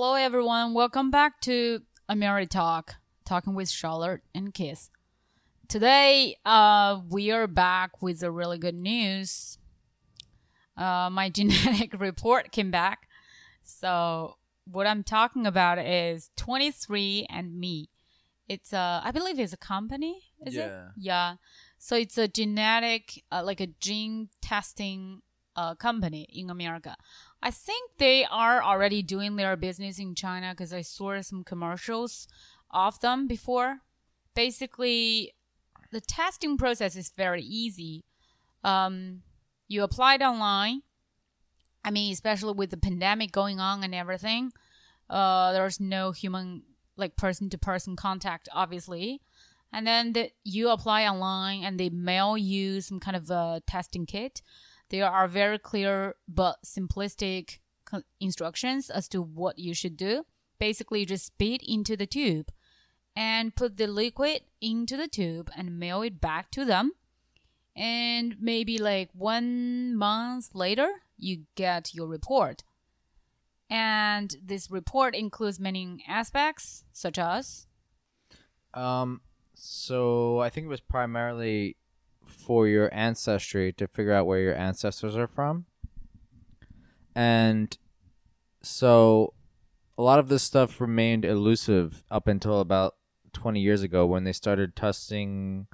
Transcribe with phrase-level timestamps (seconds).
[0.00, 0.74] Hello, everyone.
[0.74, 4.90] Welcome back to Ameri Talk, talking with Charlotte and Kiss.
[5.66, 9.58] Today, uh, we are back with a really good news.
[10.76, 13.08] Uh, my genetic report came back.
[13.64, 17.88] So, what I'm talking about is 23andMe.
[18.46, 20.58] It's a, I believe it's a company, is it?
[20.60, 20.88] Yeah.
[20.96, 21.34] Yeah.
[21.76, 25.22] So, it's a genetic, uh, like a gene testing
[25.58, 26.96] uh, company in America.
[27.42, 32.28] I think they are already doing their business in China because I saw some commercials
[32.70, 33.78] of them before.
[34.34, 35.34] Basically,
[35.90, 38.04] the testing process is very easy.
[38.62, 39.22] Um,
[39.66, 40.82] you applied online.
[41.84, 44.52] I mean, especially with the pandemic going on and everything,
[45.10, 46.62] uh, there's no human,
[46.96, 49.22] like person to person contact, obviously.
[49.72, 54.06] And then the, you apply online and they mail you some kind of a testing
[54.06, 54.40] kit.
[54.90, 57.58] There are very clear but simplistic
[58.20, 60.24] instructions as to what you should do.
[60.58, 62.50] Basically, just spit into the tube
[63.14, 66.92] and put the liquid into the tube and mail it back to them.
[67.74, 72.64] And maybe like one month later, you get your report.
[73.70, 77.66] And this report includes many aspects, such as
[78.74, 79.20] Um,
[79.54, 81.76] so I think it was primarily
[82.30, 85.66] for your ancestry to figure out where your ancestors are from.
[87.14, 87.76] And
[88.62, 89.34] so
[89.96, 92.94] a lot of this stuff remained elusive up until about
[93.32, 95.66] 20 years ago when they started testing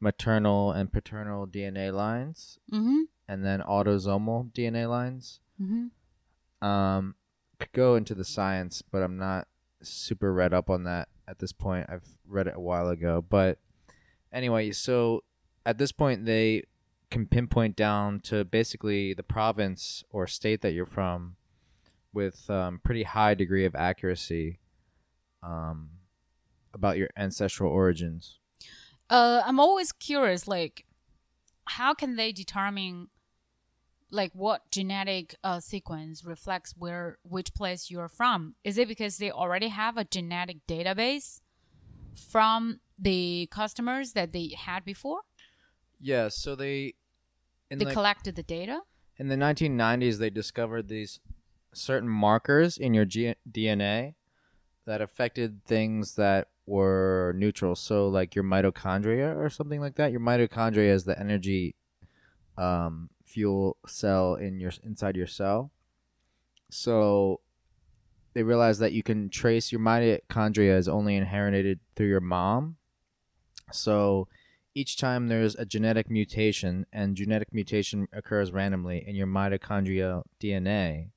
[0.00, 5.40] maternal and paternal DNA lines mm-hmm, and then autosomal DNA lines.
[5.60, 5.86] mm-hmm.
[6.66, 7.16] Um,
[7.58, 9.48] could go into the science, but I'm not
[9.82, 11.86] super read up on that at this point.
[11.88, 13.58] I've read it a while ago, but
[14.32, 15.24] anyway, so
[15.66, 16.62] at this point they
[17.10, 21.36] can pinpoint down to basically the province or state that you're from
[22.12, 24.58] with um, pretty high degree of accuracy
[25.42, 25.90] um,
[26.72, 28.38] about your ancestral origins.
[29.10, 30.86] uh, I'm always curious, like,
[31.66, 33.08] how can they determine,
[34.10, 38.54] like, what genetic uh, sequence reflects where which place you're from?
[38.64, 41.40] Is it because they already have a genetic database
[42.30, 45.20] from the customers that they had before?
[46.04, 46.94] Yeah, so they
[47.70, 48.82] in they like- collected the data.
[49.16, 51.18] in the 1990s they discovered these
[51.72, 54.14] certain markers in your G- DNA
[54.84, 57.74] that affected things that were neutral.
[57.74, 60.12] So like your mitochondria or something like that.
[60.12, 61.74] Your mitochondria is the energy
[62.58, 65.72] um, fuel cell in your inside your cell.
[66.70, 67.40] So
[68.34, 72.76] they realized that you can trace your mitochondria is only inherited through your mom.
[73.72, 74.28] So
[74.74, 81.10] each time there's a genetic mutation and genetic mutation occurs randomly in your mitochondrial DNA,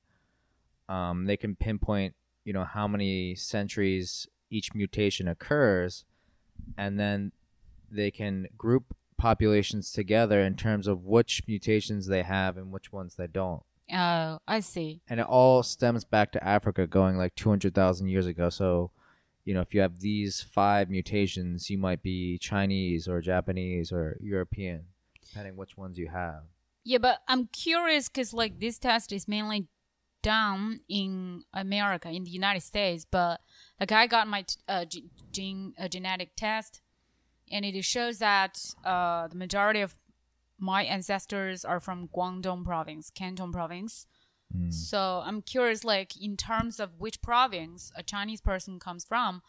[0.88, 2.14] um, they can pinpoint,
[2.44, 6.04] you know, how many centuries each mutation occurs,
[6.76, 7.32] and then
[7.90, 13.16] they can group populations together in terms of which mutations they have and which ones
[13.16, 13.62] they don't.
[13.92, 15.00] Oh, I see.
[15.08, 18.50] And it all stems back to Africa going like 200,000 years ago.
[18.50, 18.90] So,
[19.48, 24.18] you know, if you have these five mutations, you might be Chinese or Japanese or
[24.20, 24.84] European,
[25.26, 26.42] depending which ones you have.
[26.84, 29.68] Yeah, but I'm curious because like this test is mainly
[30.22, 33.06] done in America, in the United States.
[33.10, 33.40] But
[33.80, 36.82] like I got my uh, ge- gene uh, genetic test,
[37.50, 39.94] and it shows that uh, the majority of
[40.58, 44.04] my ancestors are from Guangdong province, Canton province.
[44.56, 44.72] Mm.
[44.72, 49.42] So I'm curious, like in terms of which province a Chinese person comes from,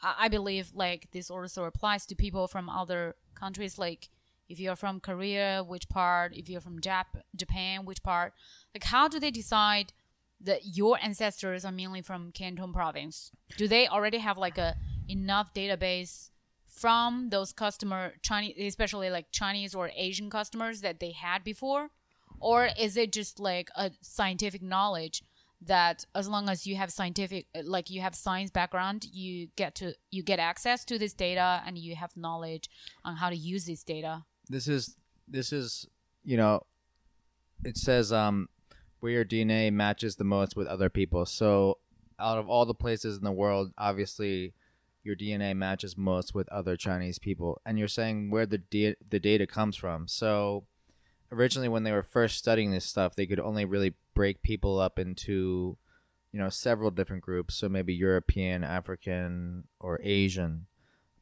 [0.00, 3.78] I, I believe like this also applies to people from other countries.
[3.78, 4.08] Like
[4.48, 6.34] if you're from Korea, which part?
[6.34, 8.32] If you're from Jap- Japan, which part?
[8.74, 9.92] Like how do they decide
[10.40, 13.30] that your ancestors are mainly from Canton province?
[13.56, 14.76] Do they already have like a
[15.08, 16.30] enough database
[16.66, 21.90] from those customer Chinese, especially like Chinese or Asian customers that they had before?
[22.40, 25.22] Or is it just like a scientific knowledge
[25.62, 29.94] that as long as you have scientific like you have science background you get to
[30.10, 32.68] you get access to this data and you have knowledge
[33.04, 34.96] on how to use this data This is
[35.26, 35.88] this is
[36.26, 36.64] you know,
[37.64, 38.48] it says um
[39.00, 41.24] where your DNA matches the most with other people.
[41.24, 41.78] So
[42.18, 44.54] out of all the places in the world, obviously
[45.04, 49.20] your DNA matches most with other Chinese people, and you're saying where the da- the
[49.20, 50.08] data comes from.
[50.08, 50.64] So
[51.32, 54.98] originally, when they were first studying this stuff, they could only really break people up
[54.98, 55.76] into
[56.32, 57.54] you know several different groups.
[57.54, 60.66] So maybe European, African, or Asian.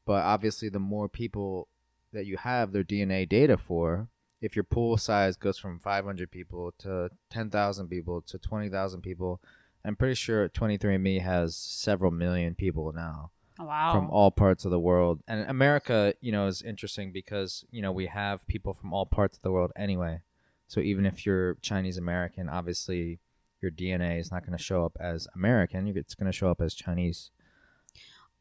[0.06, 1.68] But obviously, the more people
[2.12, 4.08] that you have their DNA data for,
[4.40, 9.40] if your pool size goes from 500 people to 10,000 people to 20,000 people,
[9.84, 13.92] I'm pretty sure 23andMe has several million people now Wow.
[13.92, 15.20] from all parts of the world.
[15.28, 19.36] And America, you know, is interesting because, you know, we have people from all parts
[19.36, 20.20] of the world anyway.
[20.66, 23.20] So even if you're Chinese American, obviously
[23.60, 25.86] your DNA is not going to show up as American.
[25.96, 27.30] It's going to show up as Chinese.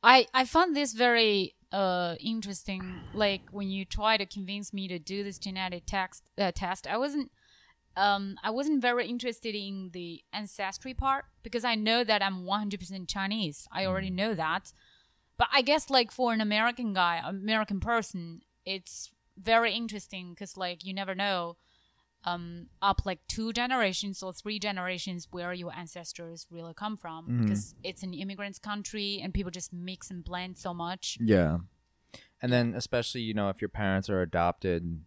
[0.04, 3.00] I I found this very uh interesting.
[3.14, 6.98] Like when you try to convince me to do this genetic text uh, test, I
[6.98, 7.32] wasn't
[7.96, 13.08] um I wasn't very interested in the ancestry part because I know that I'm 100%
[13.08, 13.68] Chinese.
[13.72, 14.74] I already know that.
[15.38, 20.86] But I guess like for an American guy, American person, it's very interesting because like
[20.86, 21.58] you never know
[22.26, 27.42] um up like two generations or three generations where your ancestors really come from Mhm.
[27.42, 31.58] because it's an immigrants country and people just mix and blend so much Yeah.
[32.42, 35.04] And then especially, you know, if your parents are adopted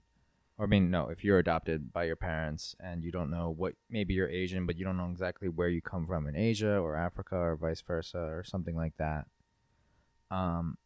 [0.59, 3.75] or I mean no, if you're adopted by your parents and you don't know what
[3.89, 6.97] maybe you're Asian but you don't know exactly where you come from in Asia or
[6.97, 9.27] Africa or vice versa or something like that.
[10.31, 10.79] Um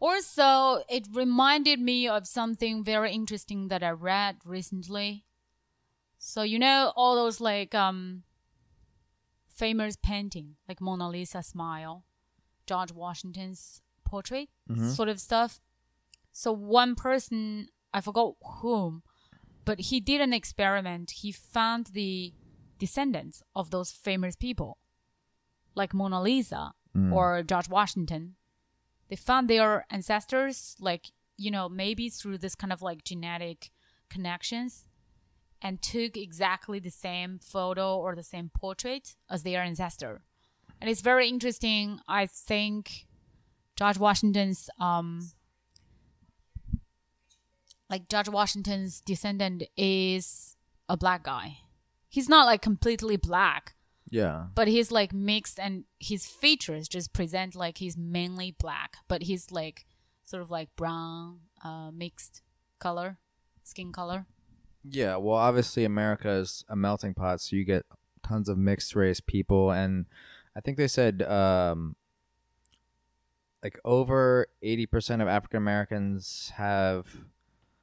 [0.00, 5.24] also it reminded me of something very interesting that i read recently.
[6.18, 8.22] So you know all those like um
[9.48, 12.04] famous painting like mona lisa smile
[12.66, 14.94] george washington's portrait Mhm.
[14.94, 15.60] sort of stuff.
[16.32, 19.02] So one person i forgot whom
[19.64, 21.10] but he did an experiment.
[21.22, 22.32] He found the
[22.78, 24.78] descendants of those famous people
[25.74, 27.12] like mona lisa Mm.
[27.12, 28.34] or george washington.
[29.08, 33.70] They found their ancestors like you know maybe through this kind of like genetic
[34.08, 34.86] connections
[35.62, 40.22] and took exactly the same photo or the same portrait as their ancestor.
[40.80, 43.06] And it's very interesting i think
[43.76, 45.30] george washington's um
[47.88, 50.56] like george washington's descendant is
[50.90, 51.58] a black guy.
[52.08, 53.74] He's not like completely black
[54.10, 54.46] yeah.
[54.54, 59.50] but he's like mixed and his features just present like he's mainly black but he's
[59.50, 59.86] like
[60.24, 62.42] sort of like brown uh mixed
[62.78, 63.18] color
[63.62, 64.26] skin color
[64.82, 67.84] Yeah, well, obviously America is a melting pot, so you get
[68.22, 70.06] tons of mixed race people, and
[70.56, 71.96] I think they said um,
[73.62, 77.06] like over eighty percent of African Americans have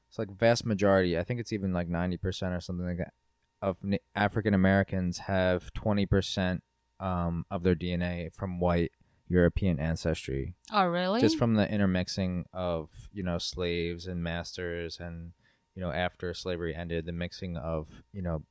[0.09, 1.17] it's like vast majority.
[1.17, 3.13] I think it's even like ninety percent or something like that
[3.61, 3.77] of
[4.15, 6.63] African Americans have twenty percent
[6.99, 8.91] um, of their DNA from white
[9.27, 10.55] European ancestry.
[10.71, 11.21] Oh really?
[11.21, 15.31] Just from the intermixing of you know slaves and masters and
[15.75, 18.43] you know after slavery ended the mixing of you know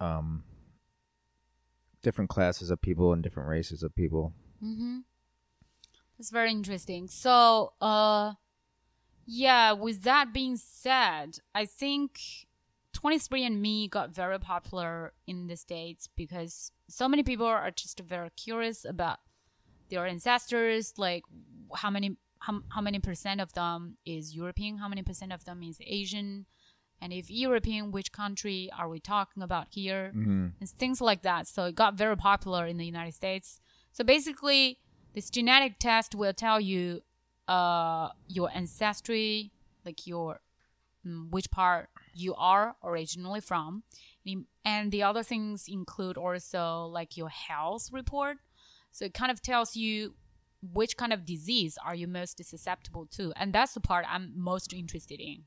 [0.00, 0.44] um
[2.02, 4.32] different classes of people and different races of people.
[4.62, 4.98] Mm-hmm.
[6.18, 7.08] that's very interesting.
[7.08, 8.34] So uh
[9.32, 12.18] yeah with that being said i think
[13.02, 18.84] 23andme got very popular in the states because so many people are just very curious
[18.84, 19.18] about
[19.88, 21.22] their ancestors like
[21.76, 25.62] how many how, how many percent of them is european how many percent of them
[25.62, 26.46] is asian
[27.00, 30.12] and if european which country are we talking about here?
[30.14, 30.46] Mm-hmm.
[30.60, 31.46] and things like that.
[31.46, 33.60] So it got very popular in the united states.
[33.92, 34.78] So basically
[35.14, 37.00] this genetic test will tell you
[37.48, 39.50] uh your ancestry
[39.84, 40.40] like your
[41.06, 43.82] mm, which part you are originally from.
[44.64, 48.36] And the other things include also like your health report.
[48.92, 50.14] So it kind of tells you
[50.62, 54.74] which kind of disease are you most susceptible to and that's the part i'm most
[54.74, 55.44] interested in.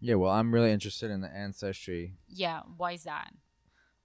[0.00, 2.14] Yeah well i'm really interested in the ancestry.
[2.28, 3.30] Yeah why is that?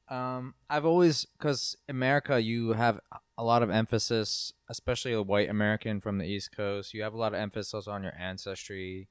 [0.08, 3.00] Um i've always because america you have
[3.40, 7.18] a lot of emphasis especially a white american from the east coast you have a
[7.18, 9.10] lot of emphasis on your ancestry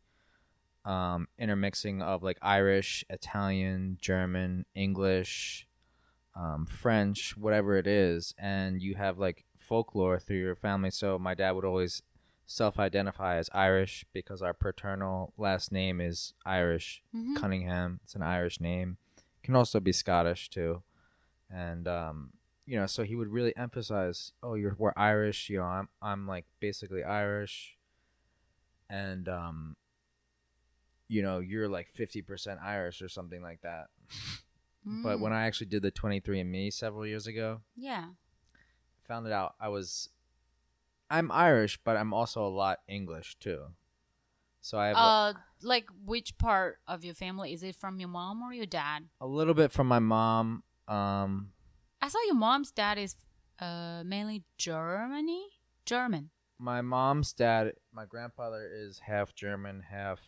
[0.84, 5.66] um, intermixing of like Irish, Italian, German, English,
[6.36, 10.90] um, French, whatever it is, and you have like folklore through your family.
[10.90, 12.02] So my dad would always
[12.46, 17.36] self-identify as Irish because our paternal last name is Irish, Mhm.
[17.36, 18.00] Cunningham.
[18.02, 18.98] It's an Irish name.
[19.42, 20.82] Can also be Scottish too,
[21.50, 22.32] and um,
[22.66, 25.48] you know, so he would really emphasize, "Oh, you're we're Irish.
[25.50, 27.78] You know, I'm I'm like basically Irish."
[28.90, 29.76] And um,
[31.08, 33.86] you know, you're like 50% Irish or something like that.
[34.86, 35.20] But Mm.
[35.20, 38.10] when I actually did the 23andMe several years ago, yeah
[39.06, 40.08] found it out I was
[41.10, 43.66] I'm Irish, but I'm also a lot English too.
[44.62, 45.32] So I have a- Uh,
[45.62, 49.08] like which part of your family is it from your mom or your dad?
[49.20, 50.64] a little bit from my mom.
[50.88, 51.52] Um,
[52.00, 53.16] I saw your mom's dad is
[53.58, 55.48] uh mainly Germany,
[55.86, 56.30] German.
[56.58, 60.20] my mom's dad, my grandfather is half German, half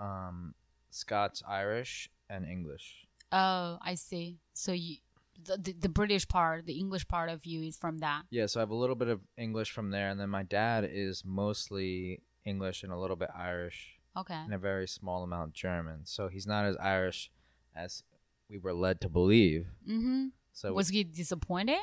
[0.00, 0.54] um,
[0.90, 3.06] Scots Irish and English.
[3.32, 4.38] Oh, I see.
[4.54, 4.96] So you
[5.44, 8.22] the, the the British part, the English part of you is from that.
[8.30, 10.88] Yeah, so I have a little bit of English from there, and then my dad
[10.90, 14.34] is mostly English and a little bit Irish Okay.
[14.34, 16.00] and a very small amount German.
[16.04, 17.30] So he's not as Irish
[17.76, 18.02] as
[18.48, 19.66] we were led to believe.
[19.88, 20.28] Mm-hmm.
[20.52, 21.78] So Was he disappointed?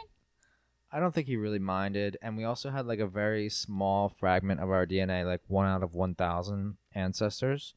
[0.91, 2.17] I don't think he really minded.
[2.21, 5.83] And we also had like a very small fragment of our DNA, like one out
[5.83, 7.73] of 1,000 ancestors.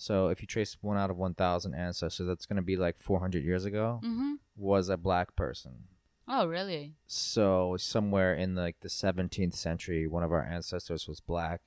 [0.00, 3.44] So if you trace one out of 1,000 ancestors, that's going to be like 400
[3.44, 4.34] years ago, Mm-hmm.
[4.56, 5.88] was a black person.
[6.28, 6.94] Oh, really?
[7.06, 11.60] So somewhere in like the 17th century, one of our ancestors was black.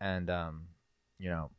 [0.00, 0.68] And, um,
[1.18, 1.50] you know,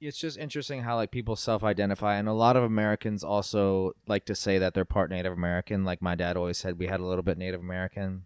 [0.00, 4.34] it's just interesting how like people self-identify and a lot of americans also like to
[4.34, 7.22] say that they're part native american like my dad always said we had a little
[7.22, 8.24] bit native american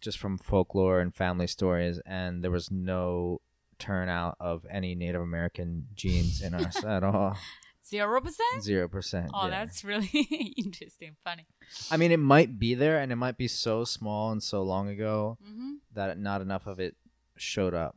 [0.00, 3.40] just from folklore and family stories and there was no
[3.82, 7.36] turnout of any native american genes in us at all
[7.84, 8.62] Zero percent?
[8.62, 10.06] zero percent Oh, that's really
[10.56, 11.44] interesting, funny.
[11.90, 14.88] i mean it might be there and it might be so small and so long
[14.88, 15.72] ago Mm-hmm.
[15.94, 16.94] that not enough of it
[17.36, 17.96] showed up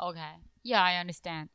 [0.00, 0.34] Okay.
[0.64, 1.50] Yeah, I understand.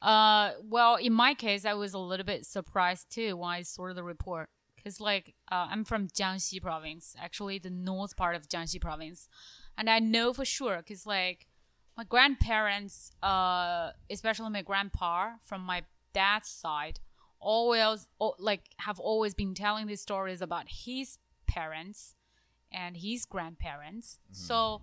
[0.00, 3.92] Uh, well, in my case, I was a little bit surprised too when I saw
[3.92, 4.48] the report.
[4.82, 9.28] Cause like, uh, I'm from Jiangxi province, actually the north part of Jiangxi province,
[9.76, 11.48] and I know for sure, cause like,
[11.96, 15.82] my grandparents, uh, especially my grandpa from my
[16.12, 17.00] dad's side,
[17.40, 22.14] always like have always been telling these stories about his parents
[22.72, 24.18] and his grandparents.
[24.30, 24.82] So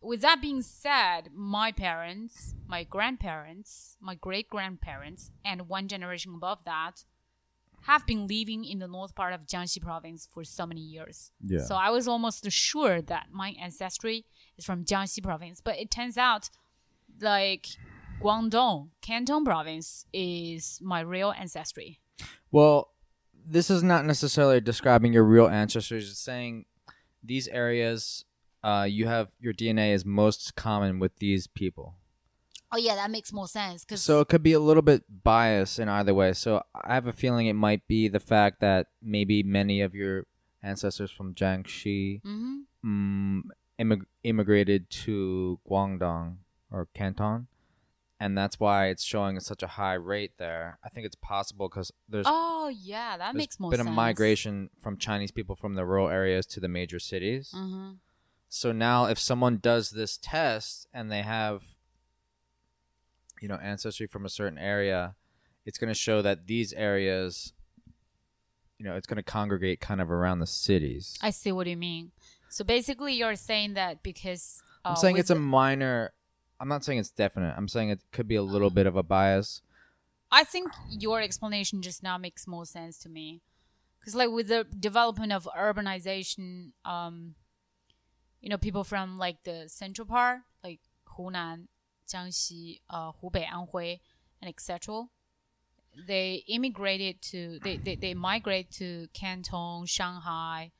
[0.00, 6.64] with that being said, my parents, my grandparents, my great grandparents, and one generation above
[6.64, 7.04] that
[7.82, 11.32] have been living in the north part of Jiangxi province for so many years.
[11.44, 11.60] Yeah.
[11.60, 14.24] So I was almost sure that my ancestry
[14.62, 16.50] is from Jiangxi province, but it turns out
[17.20, 17.66] like
[18.20, 21.98] Guangdong, Canton province is my real ancestry.
[22.50, 22.90] Well,
[23.44, 26.10] this is not necessarily describing your real ancestors.
[26.10, 26.66] It's saying
[27.22, 28.24] these areas,
[28.62, 31.94] uh, you have your DNA is most common with these people.
[32.74, 35.78] Oh yeah, that makes more sense because So it could be a little bit biased
[35.78, 36.32] in either way.
[36.32, 40.24] So I have a feeling it might be the fact that maybe many of your
[40.62, 43.42] ancestors from Jiangxi hmm mm,
[43.80, 46.36] immig- immigrated to Guangdong
[46.70, 47.46] or Canton.
[48.20, 50.78] And that's why it's showing such a high rate there.
[50.84, 53.88] I think it's possible because there's Oh yeah, that makes more been sense.
[53.88, 57.50] a migration from Chinese people from the rural areas to the major cities.
[57.52, 57.94] hmm
[58.48, 61.62] So now, if someone does this test and they have,
[63.40, 65.16] you know, ancestry from a certain area,
[65.66, 67.52] it's going to show that these areas,
[68.78, 71.18] you know, it's going to congregate kind of around the cities.
[71.22, 72.12] I see what you mean.
[72.52, 76.12] So basically, you're saying that because uh, I'm saying it's a minor.
[76.60, 77.54] I'm not saying it's definite.
[77.56, 79.62] I'm saying it could be a little bit of a bias.
[80.30, 83.40] I think your explanation just now makes more sense to me,
[83.98, 87.36] because like with the development of urbanization, um,
[88.42, 90.80] you know, people from like the central part, like
[91.16, 91.68] Hunan,
[92.06, 94.00] Jiangxi, uh, Hubei, Anhui,
[94.42, 95.04] and etc.
[96.06, 100.70] They immigrated to they, they, they migrate to Canton, Shanghai,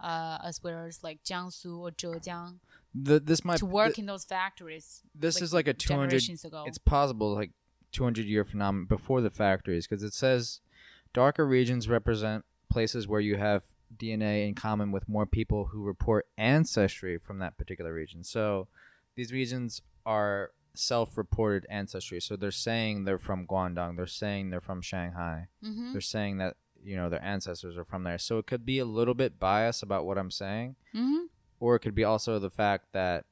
[0.00, 2.58] uh, as well as like Jiangsu or Zhejiang
[2.94, 5.02] The, this might to work th- in those factories.
[5.14, 6.64] this like, is like a 200 generations ago.
[6.66, 7.50] it's possible like
[7.92, 10.60] 200 year phenomenon before the factories because it says
[11.14, 13.62] darker regions represent places where you have
[13.96, 18.22] DNA in common with more people who report ancestry from that particular region.
[18.24, 18.66] So
[19.14, 22.20] these regions are self-reported ancestry.
[22.20, 25.48] So they're saying they're from Guangdong, they're saying they're from Shanghai.
[25.62, 28.18] hmm They're saying that you know their ancestors are from there.
[28.18, 31.24] So it could be a little bit biased about what I'm saying hmm
[31.58, 33.24] or it could be also the fact that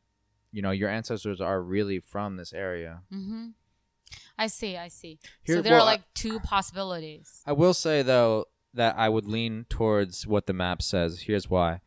[0.51, 3.03] you know your ancestors are really from this area.
[3.11, 3.49] hmm
[4.39, 4.77] I see.
[4.77, 5.19] I see.
[5.45, 7.43] Here- so there well, are like two possibilities.
[7.47, 11.21] I will say though that I would lean towards what the map says.
[11.23, 11.81] Here's why.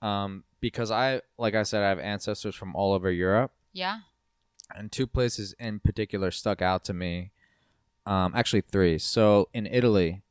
[0.00, 4.00] Um, because I, like I said, I have ancestors from all over Europe, Yeah.
[4.74, 7.30] and two places in particular stuck out to me.
[8.06, 8.98] Um, actually, three.
[8.98, 10.22] So in Italy,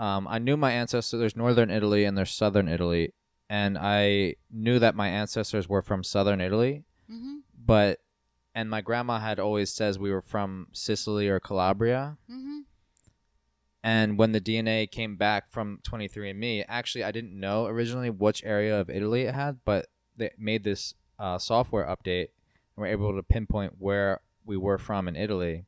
[0.00, 1.20] um, I knew my ancestors.
[1.20, 3.12] There's northern Italy and there's southern Italy,
[3.50, 6.84] and I knew that my ancestors were from southern Italy.
[7.12, 7.40] Mm-hmm.
[7.66, 7.98] But
[8.54, 12.16] and my grandma had always says we were from Sicily or Calabria.
[12.30, 12.60] Mm-hmm.
[13.82, 18.80] And when the DNA came back from 23andMe, actually, I didn't know originally which area
[18.80, 22.28] of Italy it had, but they made this uh, software update
[22.76, 25.66] and were able to pinpoint where we were from in Italy.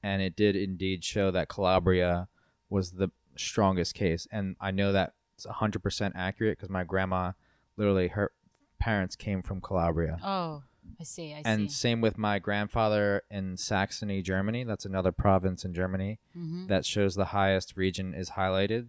[0.00, 2.28] And it did indeed show that Calabria
[2.68, 4.26] was the strongest case.
[4.32, 7.32] And I know that it's 100% accurate because my grandma,
[7.76, 8.32] literally, her
[8.78, 10.18] parents came from Calabria.
[10.24, 10.62] Oh.
[11.00, 11.32] I see.
[11.32, 11.76] I and see.
[11.76, 14.64] same with my grandfather in Saxony, Germany.
[14.64, 16.66] That's another province in Germany Mm-hmm.
[16.66, 18.88] that shows the highest region is highlighted.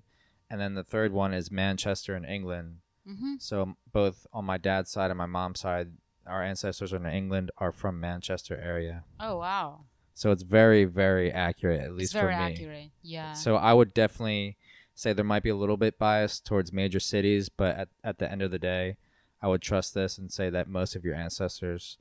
[0.49, 2.79] And then the third one is Manchester in England.
[3.09, 3.35] Mm-hmm.
[3.39, 5.91] So both on my dad's side and my mom's side,
[6.27, 9.05] our ancestors in England are from Manchester area.
[9.19, 9.85] Oh wow.
[10.15, 12.23] So it's very, very accurate, at least for me.
[12.23, 12.91] Very accurate.
[13.03, 13.33] Yeah.
[13.33, 14.57] So I would definitely
[14.95, 18.31] say there might be a little bit biased towards major cities, but at, at the
[18.31, 18.95] end of the day,
[19.41, 21.97] I would trust this and say that most of your ancestors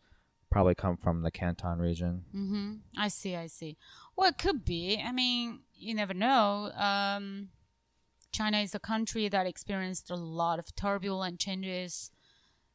[0.49, 2.25] probably come from the Canton region.
[2.35, 2.75] Mm-hmm.
[2.97, 3.35] I see.
[3.35, 3.77] I see.
[4.15, 5.03] Well, it could be.
[5.05, 6.71] I mean, you never know.
[6.77, 7.49] Um,
[8.31, 12.13] China is a country that experienced a lot of turbulent changes,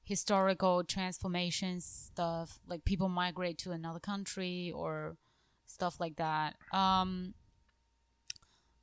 [0.03, 5.15] historical transformations, stuff like people migrate to another country or
[5.69, 6.55] stuff like that.
[6.73, 7.33] Um,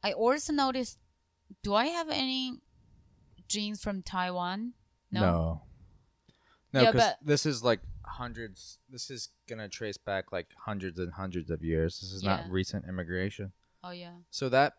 [0.03, 0.99] I also noticed.
[1.63, 2.59] Do I have any
[3.49, 4.73] genes from Taiwan?
[5.13, 5.63] No.
[6.73, 8.79] No, Yeah, because this is like hundreds.
[8.91, 12.01] This is gonna trace back like hundreds and hundreds of years.
[12.01, 12.37] This is Yeah.
[12.37, 13.53] not recent immigration.
[13.85, 14.17] Oh yeah.
[14.31, 14.75] So that,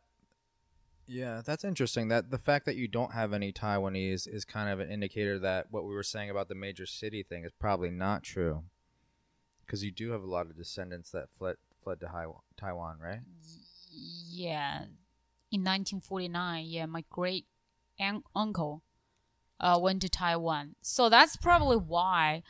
[1.06, 2.10] yeah, that's interesting.
[2.10, 5.72] That the fact that you don't have any Taiwanese is kind of an indicator that
[5.72, 8.64] what we were saying about the major city thing is probably not true.
[9.66, 11.56] Because you do have a lot of descendants that fled
[11.88, 12.08] fled to
[12.60, 13.20] Taiwan, right?
[14.30, 14.82] yeah
[15.52, 17.46] in 1949 yeah my great
[18.00, 18.84] un- uncle
[19.60, 22.44] uh, went to taiwan so that's probably why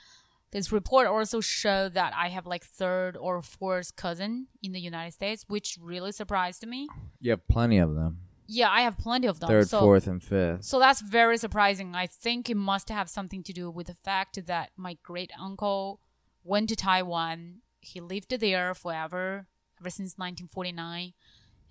[0.52, 5.12] this report also showed that i have like third or fourth cousin in the united
[5.14, 6.88] states which really surprised me
[7.22, 8.18] You have plenty of them.
[8.48, 10.64] yeah i have plenty of them Third, so, fourth, and fifth.
[10.66, 14.46] so that's very surprising i think it must have something to do with the fact
[14.48, 16.02] that my great uncle
[16.44, 19.48] went to taiwan he lived there forever
[19.80, 21.14] ever since 1949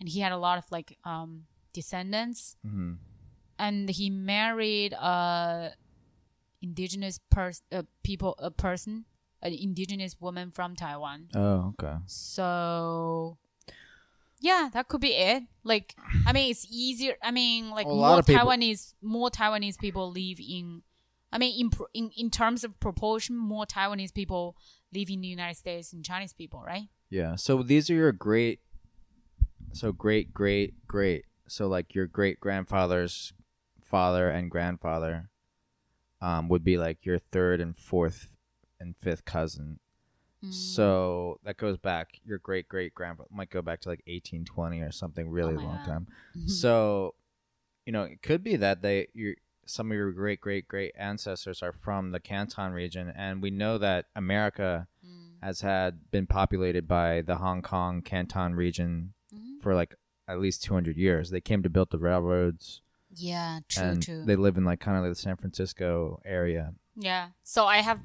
[0.00, 2.56] and he had a lot of like um descendants.
[2.66, 2.94] Hmm
[3.58, 5.72] and he married a
[6.62, 9.04] indigenous pers- uh, people a person
[9.42, 11.28] an indigenous woman from taiwan.
[11.34, 11.96] Oh, okay.
[12.06, 13.38] so
[14.40, 15.44] yeah that could be it.
[15.64, 15.94] Like
[16.26, 20.82] i mean it's easier i mean like A more taiwanese more taiwanese people live in
[21.32, 24.56] i mean in, in in terms of proportion more taiwanese people
[24.96, 27.36] in the united states and chinese people right Yeah.
[27.36, 28.60] So these are your great.
[29.72, 31.24] So great, great, great.
[31.46, 33.32] So like your great grandfather's
[33.80, 35.30] father and grandfather,
[36.20, 38.30] um, would be like your third and fourth
[38.80, 39.78] and fifth cousin.
[40.44, 40.52] Mm.
[40.52, 42.20] So that goes back.
[42.24, 45.60] Your great great grandpa might go back to like eighteen twenty or something really Oh
[45.60, 45.86] long God.
[45.86, 46.06] time.
[46.48, 47.14] So,
[47.86, 51.62] you know, it could be that they you some of your great great great ancestors
[51.62, 55.42] are from the Canton region, and we know that America Mm.
[55.42, 59.60] has had been populated by the Hong Kong Canton region Mhm.
[59.60, 59.94] for like
[60.26, 61.30] at least 200 years.
[61.30, 62.82] They came to build the railroads
[63.18, 66.74] yeah true and true they live in like kind of like the San Francisco area.
[66.96, 67.30] Yeah.
[67.42, 68.00] So I have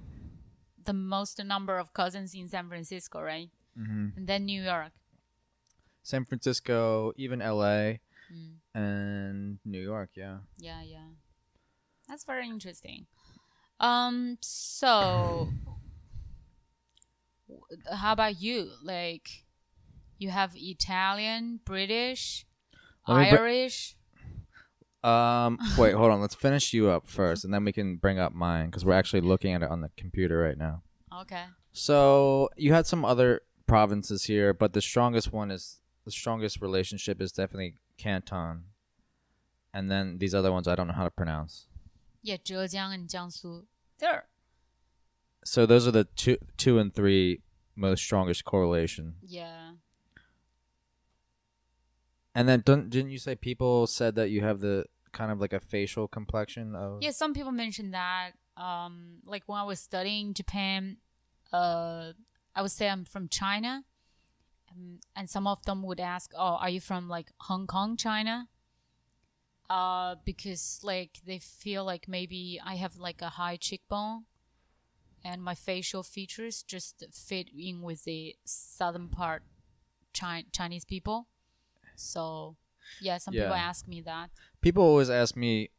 [0.83, 3.49] the most number of cousins in San Francisco, right?
[3.77, 4.17] Mm-hmm.
[4.17, 4.91] And then New York.
[6.03, 7.99] San Francisco, even LA
[8.31, 8.55] Mm.
[8.73, 10.39] and New York, yeah.
[10.57, 11.09] Yeah, yeah.
[12.11, 13.05] That's very interesting.
[13.79, 14.37] Um.
[14.41, 15.47] So,
[17.89, 18.69] how about you?
[18.83, 19.45] Like,
[20.17, 22.45] you have Italian, British,
[23.07, 23.95] br- Irish.
[25.05, 26.19] Um, wait, hold on.
[26.19, 29.21] Let's finish you up first, and then we can bring up mine because we're actually
[29.21, 30.83] looking at it on the computer right now.
[31.21, 31.45] Okay.
[31.71, 37.21] So you had some other provinces here, but the strongest one is the strongest relationship
[37.21, 38.65] is definitely Canton,
[39.73, 41.67] and then these other ones I don't know how to pronounce.
[42.21, 43.63] Yeah, Zhejiang and Jiangsu.
[43.99, 44.25] There.
[45.43, 47.41] So those are the two, two and three
[47.75, 49.15] most strongest correlation.
[49.21, 49.71] Yeah.
[52.33, 55.53] And then don't, didn't you say people said that you have the kind of like
[55.53, 57.01] a facial complexion of?
[57.01, 58.31] Yeah, some people mentioned that.
[58.55, 60.97] Um, like when I was studying Japan,
[61.51, 62.13] uh,
[62.55, 63.83] I would say I'm from China,
[64.71, 68.49] um, and some of them would ask, "Oh, are you from like Hong Kong, China?"
[69.71, 74.25] Uh, because like they feel like maybe I have like a high cheekbone,
[75.23, 79.43] and my facial features just fit in with the southern part
[80.13, 81.27] Chi- Chinese people.
[81.95, 82.57] So,
[82.99, 84.31] yeah, some people ask me that.
[84.59, 85.69] People always ask me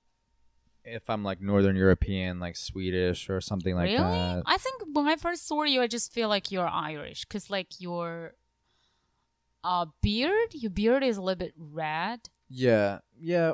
[0.86, 3.98] if I'm like Northern European, like Swedish or something like really?
[3.98, 4.30] that.
[4.36, 4.42] Really?
[4.46, 7.78] I think when I first saw you, I just feel like you're Irish because like
[7.78, 8.36] your
[9.62, 12.20] uh beard, your beard is a little bit red.
[12.48, 13.52] Yeah, yeah.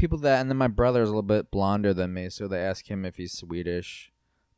[0.00, 2.58] People that, and then my brother is a little bit blonder than me, so they
[2.58, 4.10] ask him if he's Swedish.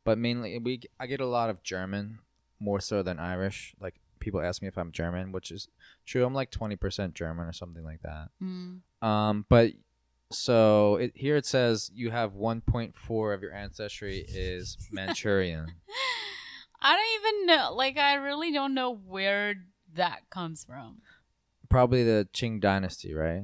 [0.05, 2.19] But mainly, we I get a lot of German,
[2.61, 3.75] more so than Irish.
[3.77, 5.67] Like people ask me if I'm German, which is
[6.05, 6.25] true.
[6.25, 8.29] I'm like twenty percent German or something like that.
[8.41, 8.79] Mm.
[9.05, 9.73] Um, but
[10.31, 15.67] so it, here it says you have 1.4 of your ancestry is Manchurian.
[16.81, 17.73] I don't even know.
[17.73, 19.55] Like, I really don't know where
[19.95, 21.01] that comes from.
[21.69, 23.43] Probably the Qing dynasty, right?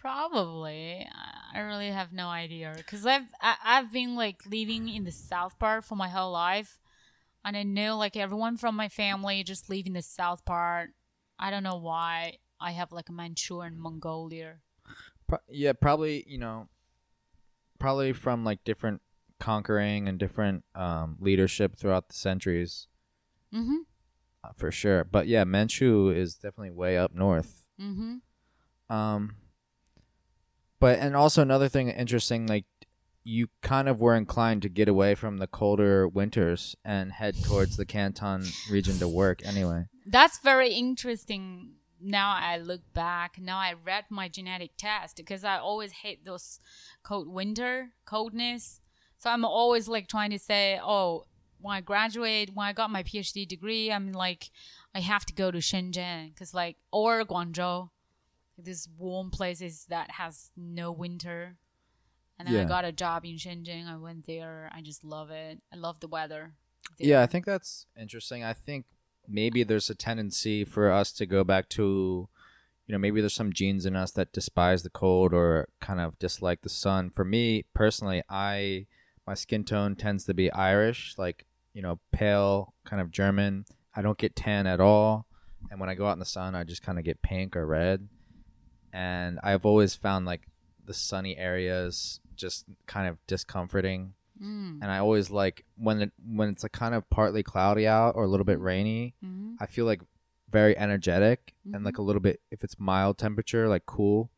[0.00, 1.06] Probably.
[1.12, 5.58] I- really have no idea because I've I, I've been like living in the south
[5.58, 6.78] part for my whole life,
[7.44, 10.90] and I know like everyone from my family just live in the south part.
[11.38, 14.60] I don't know why I have like a Manchurian Mongolia.
[15.26, 16.68] Pro- yeah, probably you know,
[17.78, 19.02] probably from like different
[19.38, 22.86] conquering and different um, leadership throughout the centuries,
[23.54, 23.76] Mm-hmm.
[24.44, 25.04] uh, for sure.
[25.04, 27.64] But yeah, Manchu is definitely way up north.
[27.80, 28.94] Mm-hmm.
[28.94, 29.36] Um,
[30.80, 32.64] but and also another thing interesting, like
[33.22, 37.76] you kind of were inclined to get away from the colder winters and head towards
[37.76, 39.84] the Canton region to work anyway.
[40.06, 41.74] That's very interesting.
[42.00, 43.36] Now I look back.
[43.38, 46.60] Now I read my genetic test because I always hate those
[47.02, 48.80] cold winter coldness.
[49.18, 51.26] So I'm always like trying to say, oh,
[51.60, 54.50] when I graduate, when I got my PhD degree, I'm like,
[54.94, 57.90] I have to go to Shenzhen because like or Guangzhou,
[58.64, 61.56] these warm places that has no winter.
[62.38, 63.86] And then I got a job in Shenzhen.
[63.86, 64.70] I went there.
[64.74, 65.58] I just love it.
[65.72, 66.54] I love the weather.
[66.98, 67.08] there.
[67.08, 68.42] Yeah, I think that's interesting.
[68.42, 68.86] I think
[69.28, 72.28] maybe there's a tendency for us to go back to,
[72.86, 76.18] you know, maybe there's some genes in us that despise the cold or kind of
[76.18, 77.10] dislike the sun.
[77.10, 78.86] For me personally, I
[79.26, 83.64] my skin tone tends to be Irish, like you know, pale, kind of German.
[83.94, 85.26] I don't get tan at all,
[85.70, 87.66] and when I go out in the sun, I just kind of get pink or
[87.66, 88.08] red.
[88.92, 90.42] And I've always found like
[90.84, 94.78] the sunny areas just kind of discomforting Mm.
[94.80, 98.24] and I always like when it when it's like kind of partly cloudy out or
[98.24, 99.12] a little bit rainy.
[99.22, 100.00] hmm I feel like
[100.50, 104.30] very energetic and like a little bit if it's mild temperature, like cool.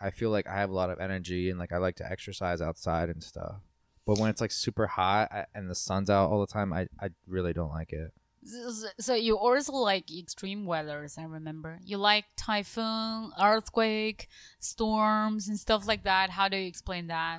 [0.00, 2.60] I feel like I have a lot of energy and like I like to exercise
[2.60, 3.60] outside and stuff.
[4.04, 7.10] But when it's like super hot and the sun's out all the time, I I
[7.28, 8.12] really don't like it.
[8.44, 11.78] So- So you also like extreme weathers, I remember.
[11.82, 14.28] You like typhoon, earthquake,
[14.60, 16.30] storms, and stuff like that.
[16.30, 17.38] How do you explain that?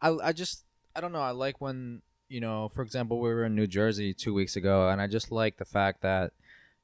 [0.00, 1.22] I I just I don't know.
[1.22, 4.88] I like when you know, for example, we were in New Jersey two weeks ago,
[4.88, 6.32] and I just like the fact that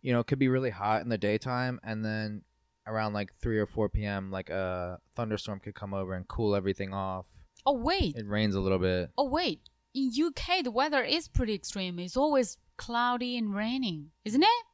[0.02, 2.42] you know it could be really hot in the daytime, and then
[2.86, 6.92] around like three or four p.m., like a thunderstorm could come over and cool everything
[6.94, 7.26] off.
[7.66, 9.10] Oh wait, It rains a little bit.
[9.18, 9.60] oh wait.
[9.94, 11.98] In UK, the weather is pretty extreme.
[11.98, 14.64] It's always cloudy and raining, isn't it?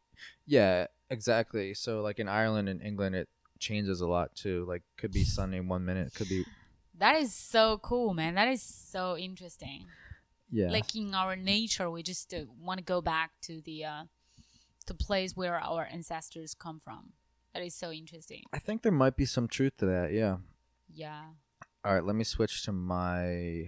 [0.47, 1.75] Yeah, exactly.
[1.75, 4.65] So like in Ireland and England, it changes a lot too.
[4.69, 6.45] Like could be sunny one minute, could be
[6.99, 8.35] That is so cool, man.
[8.37, 9.87] That is so interesting.
[10.49, 10.71] yeah.
[10.71, 14.05] Like in our nature, we just uh, want to go back to the uh,
[14.87, 17.13] the place where our ancestors come from.
[17.53, 18.43] That is so interesting.
[18.53, 20.13] I think there might be some truth to that.
[20.13, 20.37] Yeah.
[20.97, 21.25] Yeah,
[21.85, 23.65] All right, let me switch to my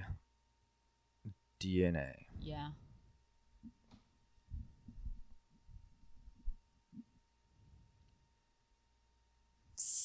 [1.61, 2.13] DNA.
[2.39, 2.69] yeah.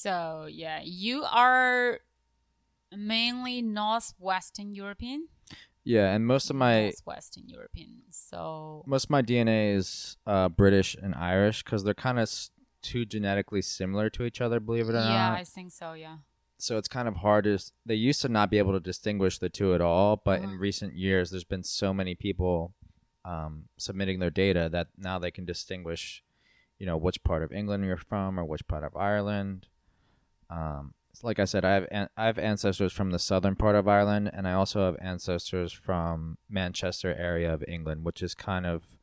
[0.02, 2.00] So yeah, you are
[2.94, 5.28] mainly northwestern European.
[5.84, 8.02] Yeah, and most of my northwestern European.
[8.10, 12.50] So most of my DNA is uh, British and Irish because they're kind of s-
[12.82, 14.60] too genetically similar to each other.
[14.60, 15.32] Believe it or yeah, not.
[15.34, 15.92] Yeah, I think so.
[15.94, 16.18] Yeah.
[16.58, 17.54] so it's kind of hard to.
[17.54, 20.50] s- They used to not be able to distinguish the two at all, but in
[20.50, 20.58] Uh-huh.
[20.58, 22.74] recent years, there's been so many people
[23.24, 26.22] um, submitting their data that now they can distinguish,
[26.78, 29.68] you know, which part of England you're from or which part of Ireland.
[30.56, 33.86] Um, like I said, I have an- I have ancestors from the southern part of
[33.88, 38.96] Ireland, and I also have ancestors from Manchester area of England, which is kind of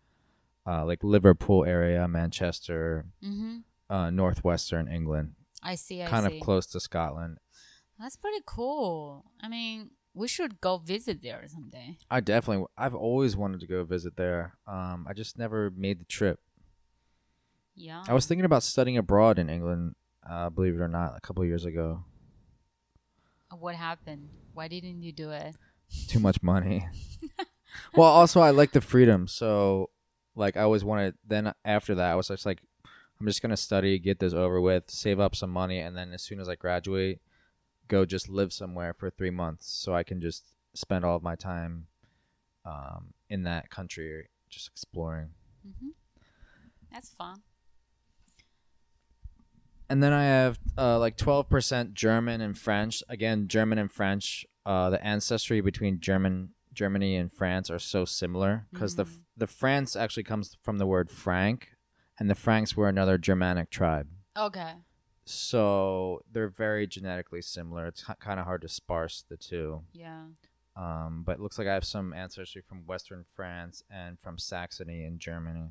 [0.67, 3.57] uh, like Liverpool area, Manchester, Mm-hmm.
[3.89, 5.33] uh, northwestern England,
[5.63, 6.03] I see.
[6.03, 6.37] I kind see.
[6.37, 7.37] of close to Scotland.
[7.99, 9.25] That's pretty cool.
[9.41, 11.97] I mean, we should go visit there someday.
[12.11, 12.65] I definitely.
[12.77, 14.57] I've always wanted to go visit there.
[14.67, 16.39] Um, I just never made the trip.
[17.75, 18.03] Yeah.
[18.07, 19.95] I was thinking about studying abroad in England.
[20.29, 22.03] Uh, believe it or not, a couple years ago.
[23.57, 24.29] What happened?
[24.53, 25.55] Why didn't you do it?
[26.07, 26.87] Too much money.
[27.95, 29.27] well, also I like the freedom.
[29.27, 29.89] So,
[30.35, 31.15] like, I always wanted.
[31.27, 32.59] Then after that, I was just like,
[33.19, 36.21] I'm just gonna study, get this over with, save up some money, and then as
[36.21, 37.21] soon as I graduate,
[37.87, 41.35] go just live somewhere for three months, so I can just spend all of my
[41.35, 41.87] time,
[42.65, 45.29] um, in that country, just exploring.
[45.67, 45.89] Mm-hmm.
[46.93, 47.41] That's fun.
[49.89, 53.01] And then I have uh, like 12% German and French.
[53.09, 54.45] Again, German and French.
[54.65, 59.23] Uh, the ancestry between German, Germany and France are so similar because the Mhm.
[59.35, 61.75] the France actually comes from the word Frank,
[62.19, 64.07] and the Franks were another Germanic tribe.
[64.37, 64.73] Okay.
[65.25, 67.87] So they're very genetically similar.
[67.87, 69.83] It's kind of hard to sparse the two.
[69.93, 70.25] Yeah.
[70.75, 75.03] Um, but it looks like I have some ancestry from Western France and from Saxony
[75.05, 75.69] in Germany.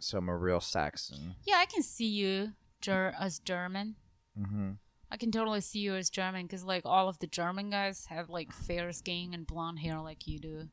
[0.00, 1.34] So I'm a real Saxon.
[1.44, 3.96] Yeah, I can see you ger- as German.
[4.38, 4.72] Mm-hmm.
[5.10, 8.28] I can totally see you as German because like all of the German guys have
[8.28, 10.68] like fair skin and blonde hair like you do.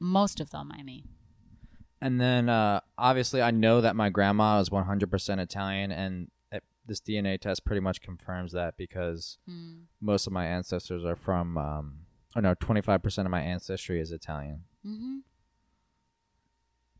[0.00, 1.08] Most of them, I mean.
[2.00, 7.00] And then uh, obviously I know that my grandma is 100% Italian, and it, this
[7.00, 9.84] DNA test pretty much confirms that because Mm.
[10.00, 11.56] most of my ancestors are from.
[11.56, 11.94] Um,
[12.36, 15.16] oh no, 25% of my ancestry is Italian, Mm-hmm.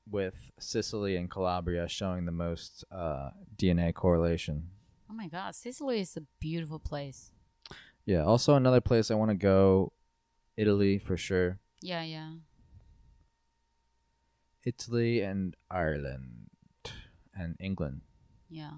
[0.09, 4.71] With Sicily and Calabria showing the most uh, DNA correlation.
[5.11, 7.33] Oh my God, Sicily is a beautiful place.
[8.05, 8.23] Yeah.
[8.23, 9.93] Also, another place I want to go,
[10.57, 11.59] Italy for sure.
[11.81, 12.31] Yeah, yeah.
[14.65, 16.49] Italy and Ireland
[17.35, 18.01] and England.
[18.49, 18.71] Yeah.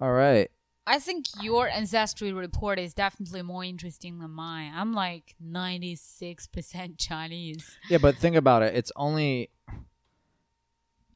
[0.00, 0.50] All right.
[0.86, 4.72] I think your ancestry report is definitely more interesting than mine.
[4.74, 7.78] I'm like 96% Chinese.
[7.88, 8.74] Yeah, but think about it.
[8.74, 9.50] It's only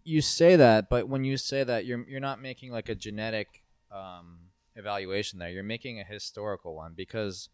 [0.04, 3.64] you say that, but when you say that, you're you're not making like a genetic
[3.90, 4.38] um,
[4.76, 5.50] evaluation there.
[5.50, 7.48] You're making a historical one because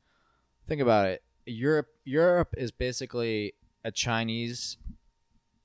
[0.68, 1.22] think about it.
[1.46, 4.76] Europe Europe is basically a Chinese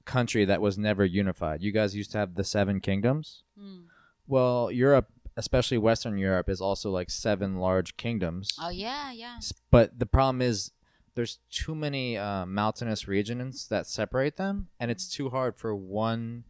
[0.05, 1.61] country that was never unified.
[1.61, 3.43] You guys used to have the seven kingdoms.
[3.61, 3.83] Mm.
[4.25, 8.51] Well, Europe, especially Western Europe, is also like seven large kingdoms.
[8.59, 9.39] Oh, yeah, yeah.
[9.71, 10.71] But the problem is
[11.15, 16.43] there's too many uh, mountainous regions that separate them, and it's too hard for one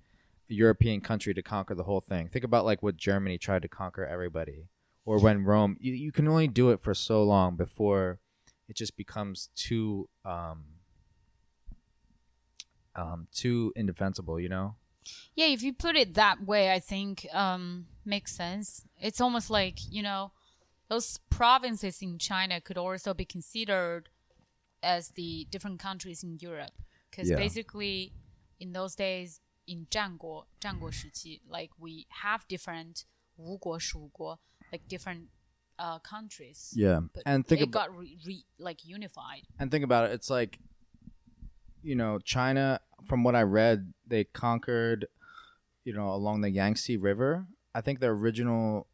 [0.48, 2.30] European country to conquer the whole thing.
[2.30, 4.70] Think about like what Germany tried to conquer everybody,
[5.06, 5.78] or when Rome.
[5.80, 8.20] You, you can only do it for so long before
[8.70, 10.64] it just becomes too um,
[12.96, 14.40] um, too indefensible.
[14.40, 14.76] You know?
[15.35, 18.85] Yeah, if you put it that way, I think um makes sense.
[19.01, 20.33] It's almost like, you know,
[20.89, 24.09] those provinces in China could also be considered
[24.83, 26.73] as the different countries in Europe.
[27.11, 27.37] Because Yeah.
[27.37, 28.13] basically,
[28.59, 33.05] in those days, in 战国战国时期, like we have different
[33.37, 34.39] 吴国蜀国,
[34.73, 35.29] like different
[35.79, 36.73] uh, countries.
[36.77, 37.01] Yeah.
[37.13, 39.45] But and think it about got re- re- like unified.
[39.59, 40.59] and think about it it's like
[41.88, 45.08] you know china from what i read they conquered
[45.88, 47.48] you know along the yangtze river.
[47.74, 48.88] I think the original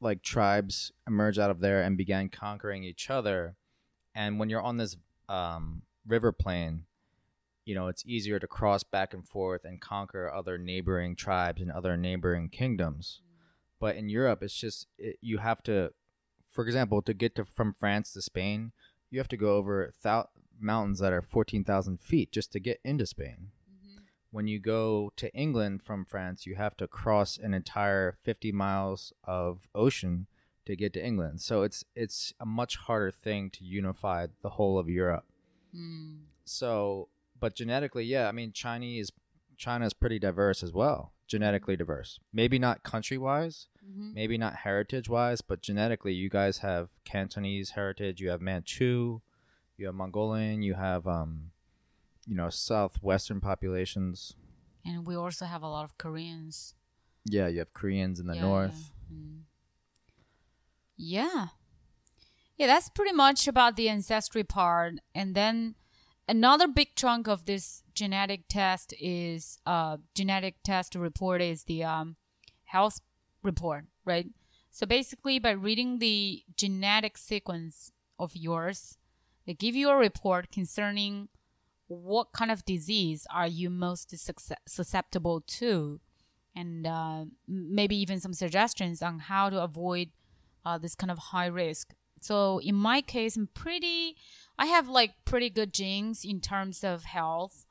[0.00, 3.54] like tribes emerged out of there and began conquering each other.
[4.12, 4.96] And when you're on this
[5.28, 6.84] um, river plain
[7.64, 11.70] you know it's easier to cross back and forth and conquer other neighboring tribes and
[11.70, 13.20] other neighboring kingdoms.
[13.78, 15.92] But in europe it's just it, you have to
[16.50, 18.72] for example to get to from france to spain
[19.10, 20.28] you have to go over thou-
[20.60, 23.48] mountains that are 14,000 feet just to get into Spain.
[24.32, 29.12] When you go to England from France, you have to cross an entire 50 miles
[29.24, 30.28] of ocean
[30.66, 31.40] to get to England.
[31.40, 35.24] So it's it's a much harder thing to unify the whole of Europe.
[35.74, 36.20] Mm.
[36.44, 39.10] So, but genetically, yeah, I mean Chinese
[39.56, 41.12] China is pretty diverse as well.
[41.26, 42.18] Genetically diverse.
[42.32, 48.30] Maybe not country-wise, hmm maybe not heritage-wise, but genetically you guys have Cantonese heritage, you
[48.30, 49.20] have Manchu,
[49.80, 51.50] you have Mongolian, you have um
[52.26, 54.34] you know, southwestern populations.
[54.84, 56.74] And we also have a lot of Koreans.
[57.24, 58.92] Yeah, you have Koreans in the Yeah, north.
[59.10, 59.16] Yeah.
[59.16, 59.40] Mm.
[60.96, 61.46] yeah.
[62.56, 64.94] Yeah, that's pretty much about the ancestry part.
[65.14, 65.76] And then
[66.28, 72.16] another big chunk of this genetic test is uh genetic test report is the um
[72.64, 73.00] health
[73.42, 74.26] report, right?
[74.70, 78.98] So basically by reading the genetic sequence of yours,
[79.46, 81.28] they give you a report concerning
[81.88, 84.14] what kind of disease are you most
[84.66, 86.00] susceptible to
[86.54, 90.10] and uh, maybe even some suggestions on how to avoid
[90.64, 91.94] uh, this kind of high risk.
[92.20, 94.16] So in my case, I'm pretty.
[94.58, 97.64] I have like pretty good genes in terms of health.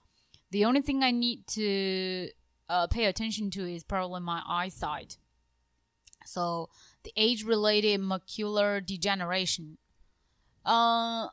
[0.51, 2.29] The only thing I need to
[2.67, 5.17] uh, pay attention to is probably my eyesight.
[6.25, 6.69] So
[7.03, 9.77] the age-related macular degeneration.
[10.65, 11.27] Uh,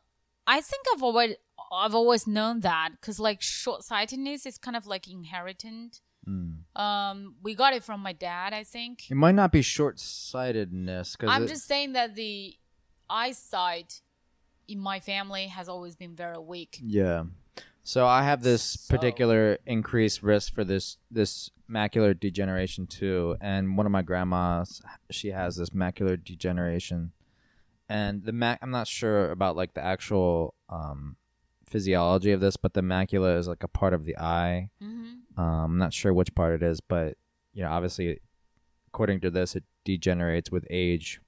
[0.47, 1.35] I think I've always
[1.73, 5.99] I've always known that because like short-sightedness is kind of like inherited.
[6.29, 6.59] Mm.
[6.81, 9.11] Um, we got it from my dad, I think.
[9.11, 12.57] It might not be short-sightedness I'm just saying that the
[13.09, 14.03] eyesight
[14.69, 16.79] in my family has always been very weak.
[16.83, 17.25] Yeah.
[17.83, 23.77] So I have this So- particular increased risk for this this macular degeneration too, and
[23.77, 27.13] one of my grandmas she has this macular degeneration,
[27.89, 31.17] and the mac I'm not sure about like the actual um,
[31.69, 34.71] physiology of this, but the macula is like a part of the eye.
[34.81, 37.17] hmm Um, I'm not sure which part it is, but
[37.53, 38.21] you know, obviously,
[38.89, 41.21] according to this, it degenerates with age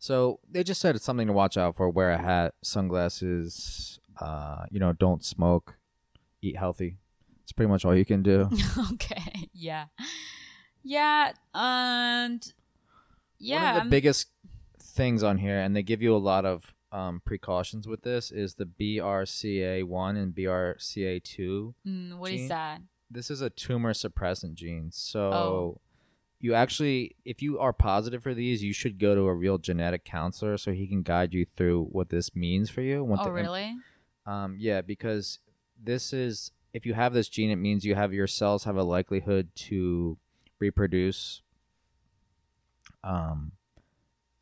[0.00, 1.90] So they just said it's something to watch out for.
[1.90, 3.98] Wear a hat, sunglasses.
[4.20, 5.76] Uh, you know, don't smoke,
[6.42, 6.98] eat healthy.
[7.42, 8.48] It's pretty much all you can do.
[8.92, 9.48] okay.
[9.52, 9.86] Yeah.
[10.84, 11.32] Yeah.
[11.54, 12.52] And
[13.40, 13.56] yeah.
[13.60, 14.28] One of the I'm- biggest
[14.98, 18.54] things on here, and they give you a lot of um, precautions with this, is
[18.54, 21.74] the BRCA1 and BRCA2.
[21.86, 22.48] Mm, what is gene.
[22.48, 22.80] that?
[23.10, 24.90] This is a tumor suppressant gene.
[24.92, 25.80] So Oh.
[26.40, 30.04] you actually, if you are positive for these, you should go to a real genetic
[30.04, 33.04] counselor so he can guide you through what this means for you.
[33.04, 33.76] What Oh, the really?
[34.26, 35.38] Um, yeah, because
[35.82, 38.82] this is if you have this gene, it means you have your cells have a
[38.82, 40.18] likelihood to
[40.58, 41.40] reproduce,
[43.02, 43.52] um,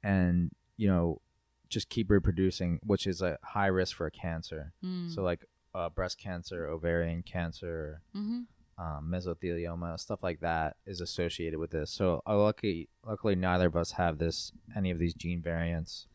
[0.06, 1.20] and you know,
[1.68, 4.72] just keep reproducing, which is a high risk for cancer.
[4.84, 5.12] Mm.
[5.12, 8.42] So like uh, breast cancer, ovarian cancer, hmm
[8.78, 11.90] um, mesothelioma, stuff like that is associated with this.
[11.90, 16.06] So uh, lucky, luckily, neither of us have this any of these gene variants.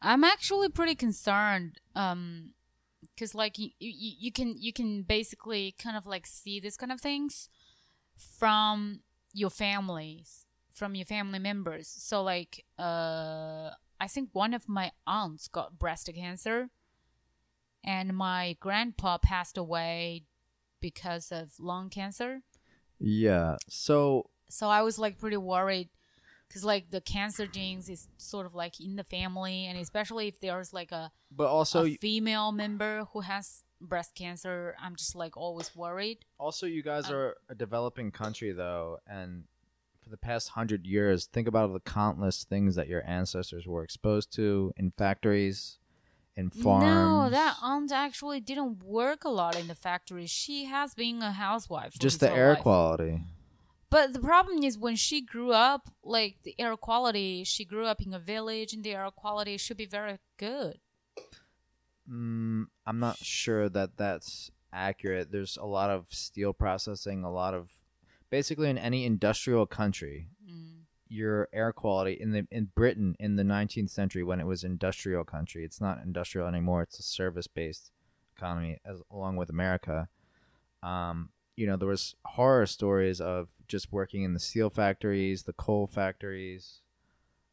[0.00, 1.80] I'm actually pretty concerned.
[1.94, 2.50] Um,
[3.14, 6.92] because like you, you, you can you can basically kind of like see this kind
[6.92, 7.48] of things
[8.16, 9.00] from
[9.32, 10.45] your families,
[10.76, 11.88] from your family members.
[11.88, 16.68] So like, uh, I think one of my aunts got breast cancer,
[17.82, 20.24] and my grandpa passed away
[20.80, 22.42] because of lung cancer.
[23.00, 23.56] Yeah.
[23.68, 25.88] So So I was like pretty worried
[26.46, 30.40] because like the cancer genes is sort of like in the family, and especially if
[30.40, 35.36] there's like a but also a female member who has breast cancer, I'm just like
[35.36, 36.24] always worried.
[36.38, 39.44] Also, you guys Um, are a developing country, though, and
[40.06, 44.32] for the past hundred years, think about the countless things that your ancestors were exposed
[44.34, 45.80] to in factories,
[46.36, 46.84] in farms.
[46.84, 50.26] No, that aunt actually didn't work a lot in the factory.
[50.26, 51.98] She has been a housewife.
[51.98, 52.60] just the air life.
[52.60, 53.22] quality.
[53.90, 58.00] But the problem is when she grew up, like the air quality, she grew up
[58.00, 60.78] in a village, and the air quality should be very good.
[62.08, 65.32] Mm, I'm not sure that that's accurate.
[65.32, 67.70] There's a lot of steel processing, a lot of
[68.30, 70.82] basically in any industrial country, Mm.
[71.08, 75.24] your air quality in the in Britain in the 19th century when it was industrial
[75.24, 75.64] country.
[75.64, 76.82] It's not industrial anymore.
[76.82, 77.90] It's a service based
[78.36, 80.08] economy as along with America.
[80.82, 85.52] Um, you know, there was horror stories of just working in the steel factories, the
[85.54, 86.82] coal factories.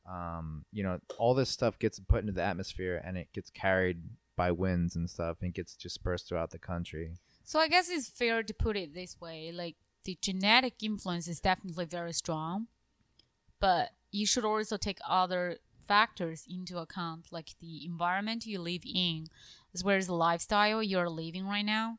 [0.05, 4.01] Um, you know, all this stuff gets put into the atmosphere and it gets carried
[4.35, 7.13] by winds and stuff and gets dispersed throughout the country.
[7.45, 11.39] So I guess it's fair to put it this way: like the genetic influence is
[11.39, 12.67] definitely very strong,
[13.59, 19.27] but you should also take other factors into account, like the environment you live in,
[19.73, 21.97] as well as the lifestyle you're living right now,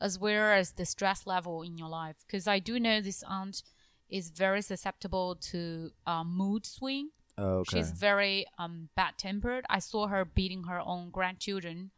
[0.00, 2.16] as well as the stress level in your life.
[2.26, 3.62] Because I do know this aunt
[4.08, 7.10] is very susceptible to uh, mood swing.
[7.36, 7.78] Oh, okay.
[7.78, 9.64] She's very um bad tempered.
[9.70, 11.90] I saw her beating her own grandchildren,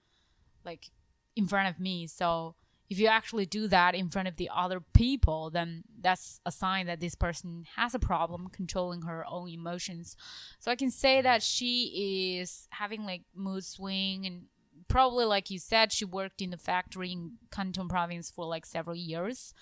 [0.65, 0.91] like
[1.37, 2.07] in front of me.
[2.07, 2.57] So
[2.91, 6.87] if you actually do that in front of the other people, then that's a sign
[6.87, 10.17] that this person has a problem controlling her own emotions.
[10.59, 14.43] So I can say that she is having like mood swing and
[14.89, 18.97] probably like you said, she worked in the factory in Canton province for like several
[18.97, 19.55] years.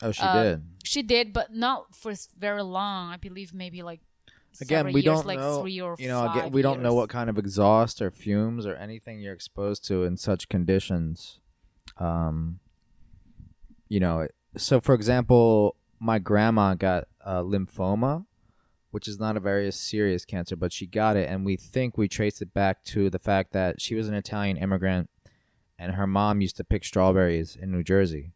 [0.00, 0.62] oh, she uh, did.
[0.84, 3.10] She did, but not for very long.
[3.10, 4.00] I believe maybe like
[4.60, 7.10] again we years, don't like know three or you know again, we don't know what
[7.10, 11.40] kind of exhaust or fumes or anything you're exposed to in such conditions
[11.98, 12.58] um
[13.88, 18.26] you know so for example my grandma got uh, lymphoma
[18.90, 22.08] which is not a very serious cancer but she got it and we think we
[22.08, 25.08] traced it back to the fact that she was an italian immigrant
[25.78, 28.32] and her mom used to pick strawberries in new jersey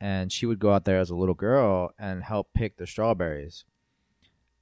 [0.00, 3.64] and she would go out there as a little girl and help pick the strawberries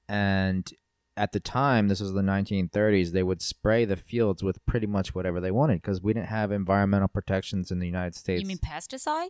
[0.09, 0.73] and
[1.17, 5.15] at the time this was the 1930s they would spray the fields with pretty much
[5.15, 8.59] whatever they wanted because we didn't have environmental protections in the united states You mean
[8.59, 9.29] pesticide?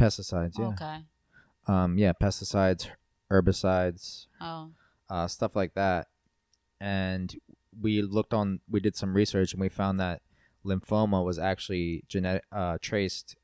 [0.00, 0.98] Pesticides yeah Okay.
[1.66, 2.88] um yeah pesticides
[3.30, 4.70] herbicides Oh.
[5.08, 6.08] uh, stuff like that
[6.80, 7.34] and
[7.80, 10.22] we looked on we did some research and we found that
[10.64, 13.36] lymphoma was actually genetic uh, traced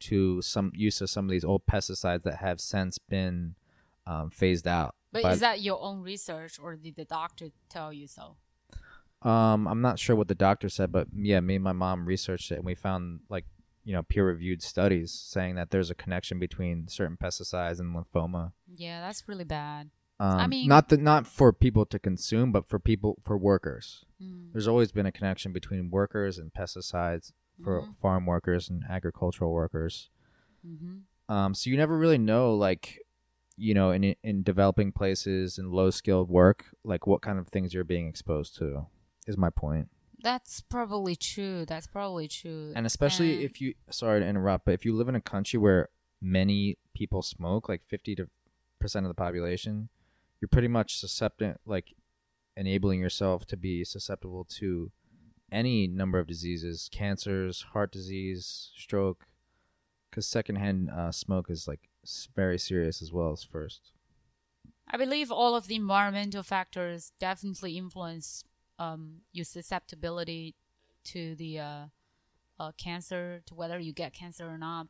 [0.00, 3.54] to some use of some of these old pesticides that have since been
[4.06, 7.92] um, phased out But by- is that your own research or did the doctor tell
[7.92, 8.36] you so?
[9.22, 12.52] Um, I'm not sure what the doctor said, but yeah, me and my mom researched
[12.52, 13.44] it, and we found like
[13.84, 18.52] you know peer-reviewed studies saying that there's a connection between certain pesticides and lymphoma.
[18.74, 19.90] Yeah, that's really bad.
[20.20, 24.04] Um, mean- not that not for people to consume, but for people for workers.
[24.20, 24.52] Mm.
[24.52, 27.94] There's always been a connection between workers and pesticides for Mhm.
[27.96, 30.10] farm workers and agricultural workers.
[30.62, 30.98] hmm
[31.28, 32.98] Um, so you never really know, like,
[33.56, 37.72] you know, in in developing places and low skilled work, like what kind of things
[37.74, 38.86] you're being exposed to.
[39.26, 39.88] is my point.
[40.20, 41.64] That's probably true.
[41.64, 42.72] That's probably true.
[42.74, 45.58] And especially And- if you sorry to interrupt, but if you live in a country
[45.58, 45.88] where
[46.20, 48.28] many people smoke, like 50 to
[48.80, 49.88] percent of the population,
[50.40, 51.94] you're pretty much susceptible like
[52.56, 54.90] enabling yourself to be susceptible to
[55.50, 59.26] any number of diseases, cancers, heart disease, stroke
[60.10, 61.88] cuz secondhand uh, smoke is like
[62.34, 63.92] very serious as well as first.
[64.90, 68.42] I believe all of the environmental factors definitely influence
[68.78, 70.54] um, your susceptibility
[71.04, 71.84] to the uh,
[72.60, 74.88] uh, cancer, to whether you get cancer or not.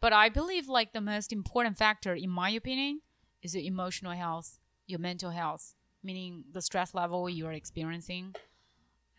[0.00, 3.00] But I believe like the most important factor, in my opinion,
[3.42, 8.34] is your emotional health, your mental health, meaning the stress level you are experiencing,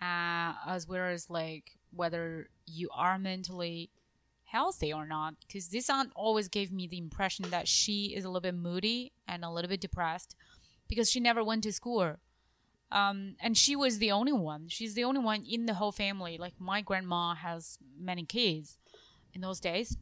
[0.01, 3.89] uh, as well as like whether you are mentally
[4.45, 8.27] healthy or not because this aunt always gave me the impression that she is a
[8.27, 10.35] little bit moody and a little bit depressed
[10.87, 12.15] because she never went to school
[12.91, 14.67] um, and she was the only one.
[14.67, 16.37] She's the only one in the whole family.
[16.37, 18.77] Like my grandma has many kids
[19.33, 19.97] in those days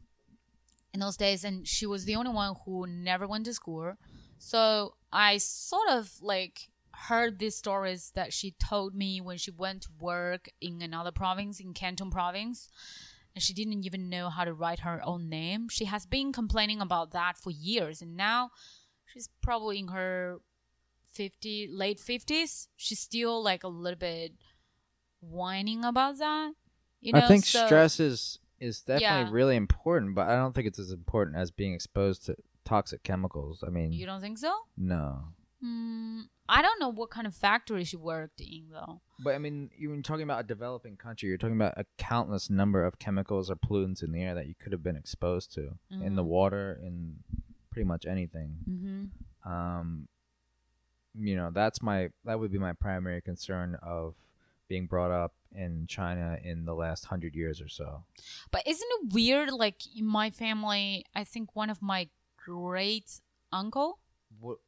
[0.94, 3.94] in those days and she was the only one who never went to school.
[4.38, 6.68] So i sort of like
[7.06, 11.60] heard these stories that she told me when she went to work in another province
[11.60, 12.68] in canton province
[13.34, 15.68] and she didn't even know how to write her own name.
[15.68, 18.50] She has been complaining about that for years, and now
[19.06, 20.38] she's probably in her
[21.12, 22.68] 50 late 50s.
[22.76, 24.32] She's still like a little bit
[25.20, 26.52] whining about that.
[27.00, 29.30] You know, I think so- stress is is definitely Yeah.
[29.30, 32.34] really important, but I don't think it's as important as being exposed to
[32.64, 33.62] toxic chemicals.
[33.64, 34.52] I mean, You don't think so?
[34.76, 35.28] no.
[35.60, 36.22] Hmm.
[36.48, 39.00] I don't know what kind of factory she worked in though.
[39.20, 41.28] But I mean, you're talking about a developing country.
[41.28, 44.54] You're talking about a countless number of chemicals or pollutants in the air that you
[44.56, 46.26] could have been exposed to in the Mhm.
[46.26, 47.22] water, in
[47.70, 48.58] pretty much anything.
[48.68, 49.48] Mm-hmm.
[49.52, 50.08] Um,
[51.18, 54.14] you know, that's my that would be my primary concern of
[54.68, 58.04] being brought up in China in the last hundred years or so.
[58.50, 59.50] But isn't it weird?
[59.50, 63.20] Like in my family, I think one of my great
[63.52, 63.98] uncle
[64.40, 64.58] What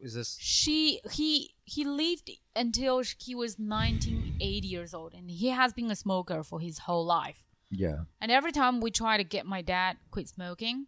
[0.00, 0.36] is this?
[0.40, 5.96] she he he lived until he was 1980 years old and he has been a
[5.96, 9.98] smoker for his whole life Yeah, and every time we try to get my dad
[10.10, 10.86] quit smoking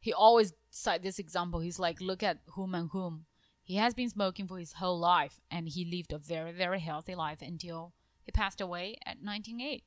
[0.00, 3.24] he always cite this example he's like look at whom and whom
[3.68, 7.14] he has been smoking for his whole life and he lived a very very healthy
[7.14, 7.92] life until
[8.22, 9.84] he passed away at 198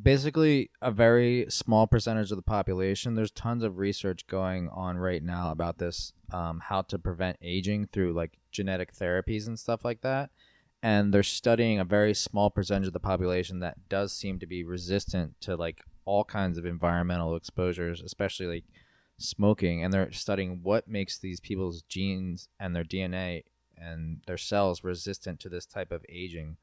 [0.00, 3.14] basically a very small percentage of the population.
[3.14, 7.88] There's tons of research going on right now about this, um, how to prevent aging
[7.92, 10.30] through like genetic therapies and stuff like that.
[10.82, 14.62] And they're studying a very small percentage of the population that does seem to be
[14.62, 18.64] resistant to like all kinds of environmental exposures, especially like
[19.18, 19.82] smoking.
[19.84, 23.44] And they're studying what makes these people's genes and their DNA
[23.76, 26.56] and their cells resistant to this type of aging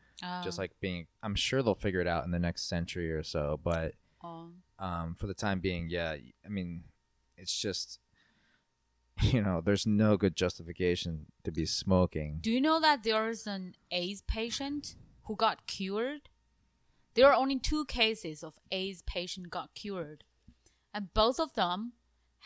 [0.43, 3.23] just Um, like being i'm sure they'll figure it out in the next century or
[3.23, 6.83] so but um, um, for the time being yeah i mean
[7.37, 7.99] it's just
[9.21, 13.75] you know there's no good justification to be smoking Do you know that there's an
[13.91, 16.27] AIDS patient who got cured?
[17.13, 20.23] There are only two cases of AIDS patient got cured,
[20.93, 21.93] and both of them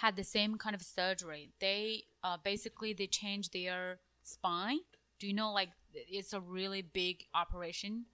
[0.02, 1.52] had the same kind of surgery.
[1.60, 4.80] They uh, basically they changed their spine.
[5.20, 8.06] Do you know like it's a really big operation,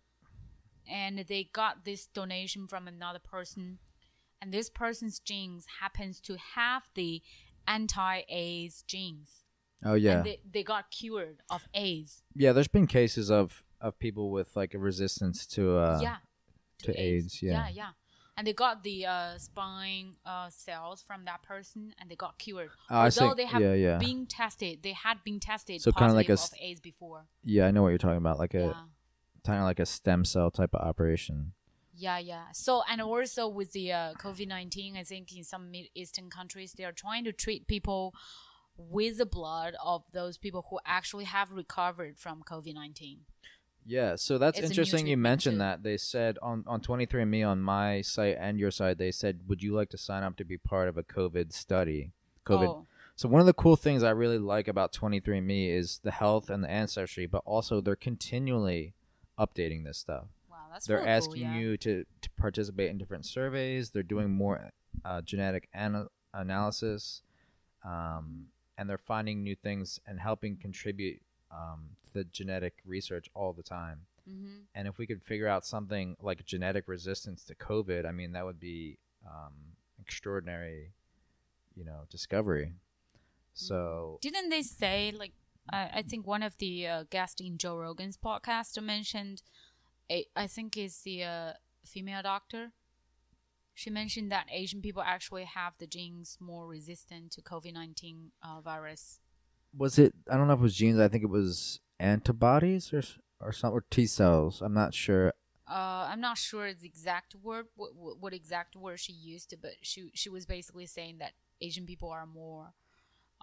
[0.89, 3.79] and they got this donation from another person,
[4.41, 7.21] and this person's genes happens to have the
[7.67, 9.43] anti-AIDS genes
[9.83, 12.21] oh yeah and they, they got cured of AIDS.
[12.35, 16.17] yeah there's been cases of of people with like a resistance to uh yeah,
[16.83, 17.51] to AIDS, yeah.
[17.51, 17.89] yeah, yeah.
[18.37, 22.69] And they got the uh, spine uh, cells from that person, and they got cured.
[22.89, 23.97] Oh, I Although they have Yeah, yeah.
[23.97, 27.27] been tested, they had been tested So kinda like a of AIDS before.
[27.43, 28.81] yeah i know what you're talking about like a Yeah,
[29.45, 31.53] kind of like a stem cell type of operation
[31.97, 32.47] yeah, yeah.
[32.51, 36.73] So and also with the uh, COVID nineteen, I think in some Mid Eastern countries
[36.73, 38.13] they are trying to treat people
[38.77, 43.19] with the blood of those people who actually have recovered from COVID nineteen.
[43.85, 45.83] Yeah, so that's It's a interesting you mentioned that.
[45.83, 49.73] They said on on 23andme on my site and your site they said would you
[49.73, 52.11] like to sign up to be part of a COVID study?
[52.45, 52.67] COVID.
[52.67, 56.49] Oh, So one of the cool things I really like about 23andme is the health
[56.49, 58.93] and the ancestry, but also they're continually
[59.39, 60.25] updating this stuff.
[60.49, 61.57] wow, that's they're really cool, asking yeah.
[61.57, 63.91] you to, to participate in different surveys.
[63.91, 64.71] They're doing more
[65.03, 67.21] uh, genetic ana- analysis,
[67.83, 71.21] um, and they're finding new things and helping contribute
[71.55, 71.79] um,
[72.13, 74.01] the genetic research all the time.
[74.29, 74.65] Mm-hmm.
[74.73, 78.45] And if we could figure out something like genetic resistance to COVID, I mean, that
[78.45, 79.53] would be um,
[79.99, 80.91] extraordinary,
[81.75, 82.73] you know, discovery.
[83.53, 85.33] So Didn't they say like
[85.71, 89.41] I, I think one of the uh, guests in Joe Rogan's podcast mentioned,
[90.11, 91.53] a, I think is the uh,
[91.85, 92.71] female doctor.
[93.73, 98.61] She mentioned that Asian people actually have the genes more resistant to COVID nineteen uh,
[98.61, 99.19] virus.
[99.77, 100.13] Was it?
[100.29, 100.99] I don't know if it was genes.
[100.99, 103.03] I think it was antibodies or
[103.39, 104.61] or some or T cells.
[104.61, 105.33] I'm not sure.
[105.69, 109.71] Uh, I'm not sure the exact word, what, what what exact word she used, but
[109.81, 112.73] she she was basically saying that Asian people are more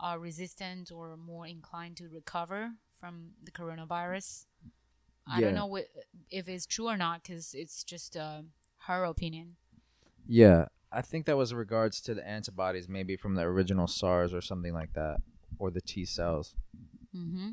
[0.02, 4.46] uh, resistant or more inclined to recover from the coronavirus.
[5.26, 5.46] I Yeah.
[5.46, 8.42] don't know wh- if it's true or not because it's just uh,
[8.86, 9.56] her opinion.
[10.26, 14.32] Yeah, I think that was in regards to the antibodies, maybe from the original SARS
[14.32, 15.20] or something like that,
[15.58, 16.56] or the T cells.
[17.12, 17.50] hmm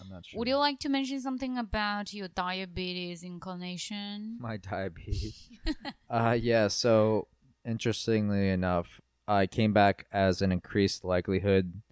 [0.00, 0.38] I'm not sure.
[0.38, 4.36] Would you like to mention something about your diabetes inclination?
[4.40, 5.50] my diabetes?
[6.10, 6.68] uh, yeah.
[6.68, 7.26] So
[7.64, 11.82] interestingly enough, I came back as an increased likelihood,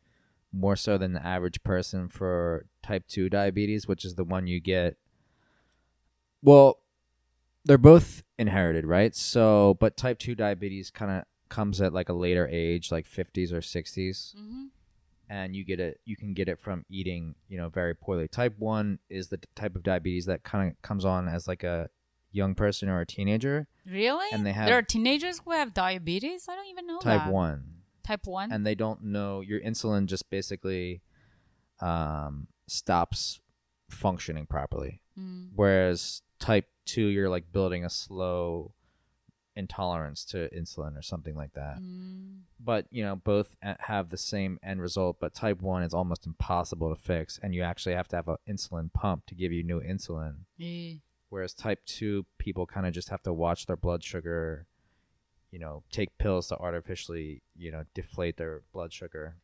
[0.53, 4.61] more so than the average person for type two diabetes, which is the one you
[4.61, 4.97] get.
[6.43, 6.79] Well,
[7.65, 9.15] they're both inherited, right?
[9.15, 13.53] So, but type two diabetes kind of comes at like a later age, like 50s
[13.53, 14.35] or 60s.
[14.37, 14.67] hmm
[15.29, 18.55] and you get it you can get it from eating you know very poorly type
[18.59, 21.89] 1 is the type of diabetes that kind of comes on as like a
[22.33, 24.27] young person or a teenager Really?
[24.33, 26.49] And they have- there are teenagers who have diabetes.
[26.49, 27.33] I don't even know type that.
[27.33, 27.65] 1
[28.05, 28.51] Type one.
[28.53, 31.03] and they don't know your insulin just basically
[31.81, 33.41] um, stops
[33.91, 35.51] functioning properly Mm.
[35.55, 38.75] whereas type 2 you're like building a slow
[39.57, 42.41] intolerance to insulin or something like that Mm.
[42.61, 46.95] but you know both have the same end result but type 1 is almost impossible
[46.95, 49.81] to fix and you actually have to have an insulin pump to give you new
[49.81, 50.95] insulin Yeah.
[51.31, 54.67] whereas type 2 people kind of just have to watch their blood sugar
[55.51, 59.37] you know take pills to artificially you know deflate their blood sugar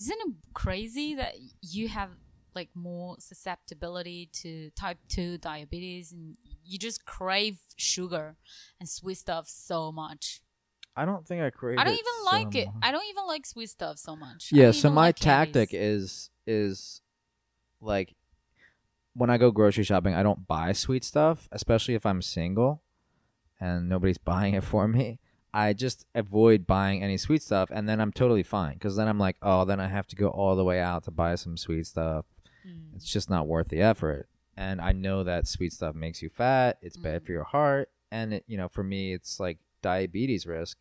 [0.00, 2.10] Isn't it crazy that you have
[2.56, 8.34] like more susceptibility to type 2 diabetes and you just crave sugar
[8.80, 10.40] and sweet stuff so much?
[10.98, 12.66] i don't think i crave I don't it even so like it.
[12.66, 12.74] much.
[12.82, 14.48] I don't even like sweet stuff so much.
[14.50, 16.02] Yeah so my like tactic candies.
[16.02, 17.00] is is
[17.82, 18.14] like
[19.12, 22.82] when i go grocery shopping i don't buy sweet stuff especially if i'm single
[23.60, 25.18] and nobody's buying it for me
[25.52, 29.18] i just avoid buying any sweet stuff and then i'm totally fine because then i'm
[29.18, 31.86] like oh then i have to go all the way out to buy some sweet
[31.86, 32.24] stuff
[32.66, 32.94] Mm.
[32.96, 34.28] it's just not worth the effort.
[34.56, 36.78] And i know that sweet stuff makes you fat.
[36.82, 37.90] It's bad for your heart.
[38.10, 40.78] And it, you know for me it's like diabetes risk.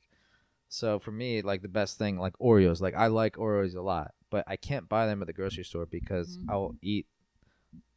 [0.69, 2.81] So for me like the best thing like oreos.
[2.81, 5.86] Like i like oreos a lot but i can't buy them at the grocery store
[5.86, 6.45] because Mhm.
[6.49, 7.05] i'll eat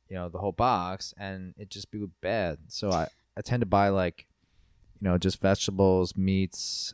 [0.08, 2.58] you know the whole box and it just be bad.
[2.68, 4.26] So i i tend to buy like
[5.00, 6.92] you know just vegetables meats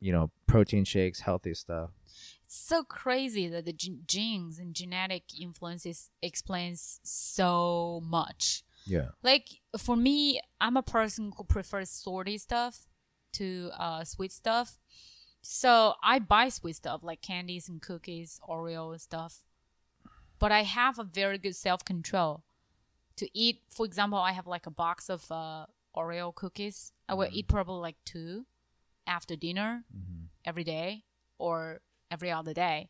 [0.00, 1.90] you know protein shakes healthy stuff
[2.54, 8.62] so crazy that the genes and genetic influences explains so much.
[8.86, 9.48] yeah Like
[9.78, 12.86] for me, I'm a person who prefers salty stuff
[13.34, 14.78] to uh, sweet stuff.
[15.40, 19.44] So I buy sweet stuff like candies and cookies, Oreo and stuff.
[20.38, 22.44] But I have a very good self control
[23.16, 23.62] to eat.
[23.70, 26.92] For example, I have like a box of uh, Oreo cookies.
[27.08, 28.46] I will eat probably like two
[29.06, 30.28] after dinner Mhm.
[30.44, 31.04] every day
[31.38, 31.80] or
[32.12, 32.88] every other day.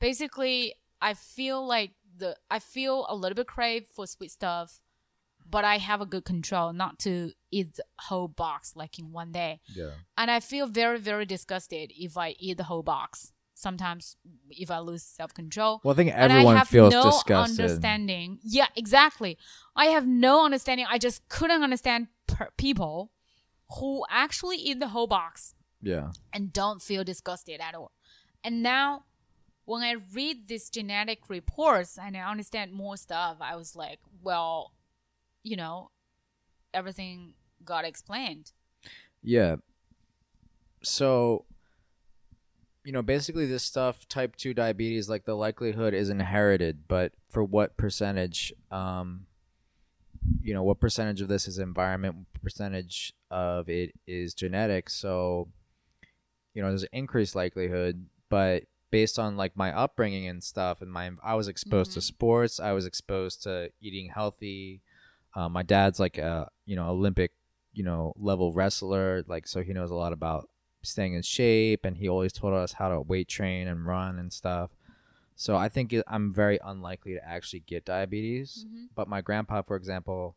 [0.00, 4.80] Basically, I feel like the I feel a little bit crave for sweet stuff,
[5.48, 9.32] but I have a good control not to eat the whole box like in one
[9.32, 9.60] day.
[9.74, 13.32] yeah And I feel very very disgusted if I eat the whole box.
[13.54, 14.16] Sometimes
[14.50, 15.80] if I lose self control.
[15.82, 18.38] well i think And I everyone have feels no disgusted understanding.
[18.44, 19.36] Yeah, exactly.
[19.74, 20.86] I have no understanding.
[20.88, 23.10] I just couldn't understand per- people
[23.78, 27.90] who actually eat the whole box yeah and don't feel disgusted at all.
[28.44, 29.04] And now,
[29.64, 34.72] when I read these genetic reports and I understand more stuff, I was like, well,
[35.42, 35.90] you know,
[36.72, 37.34] everything
[37.64, 38.52] got explained.
[39.22, 39.56] Yeah.
[40.82, 41.44] So,
[42.84, 47.44] you know, basically this stuff, type 2 diabetes, like the likelihood is inherited, but for
[47.44, 49.26] what percentage, um,
[50.40, 54.88] you know, what percentage of this is environment, percentage of it is genetic.
[54.88, 55.48] So,
[56.54, 60.90] you know, there's an increased likelihood, but based on like my upbringing and stuff, and
[60.92, 62.04] my, I was exposed to Mhm.
[62.04, 64.82] sports, I was exposed to eating healthy.
[65.34, 67.32] Uh, my dad's like a, you know, Olympic
[67.74, 70.48] you know level wrestler like so he knows a lot about
[70.82, 74.32] staying in shape and he always told us how to weight train and run and
[74.32, 74.70] stuff
[75.36, 78.84] so i think i'm very unlikely to actually get diabetes Mm-hmm.
[78.96, 80.34] but my grandpa for example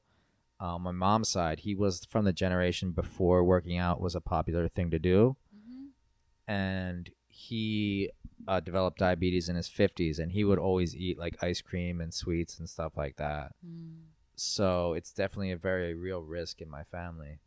[0.59, 4.67] on my mom's side he was from the generation before working out was a popular
[4.67, 6.51] thing to do Mm-hmm.
[6.51, 7.09] and
[7.41, 8.11] he
[8.47, 12.13] uh, developed diabetes in his 50s and he would always eat like ice cream and
[12.13, 13.53] sweets and stuff like that.
[13.65, 14.03] Mm.
[14.35, 17.39] So it's definitely a very real risk in my family.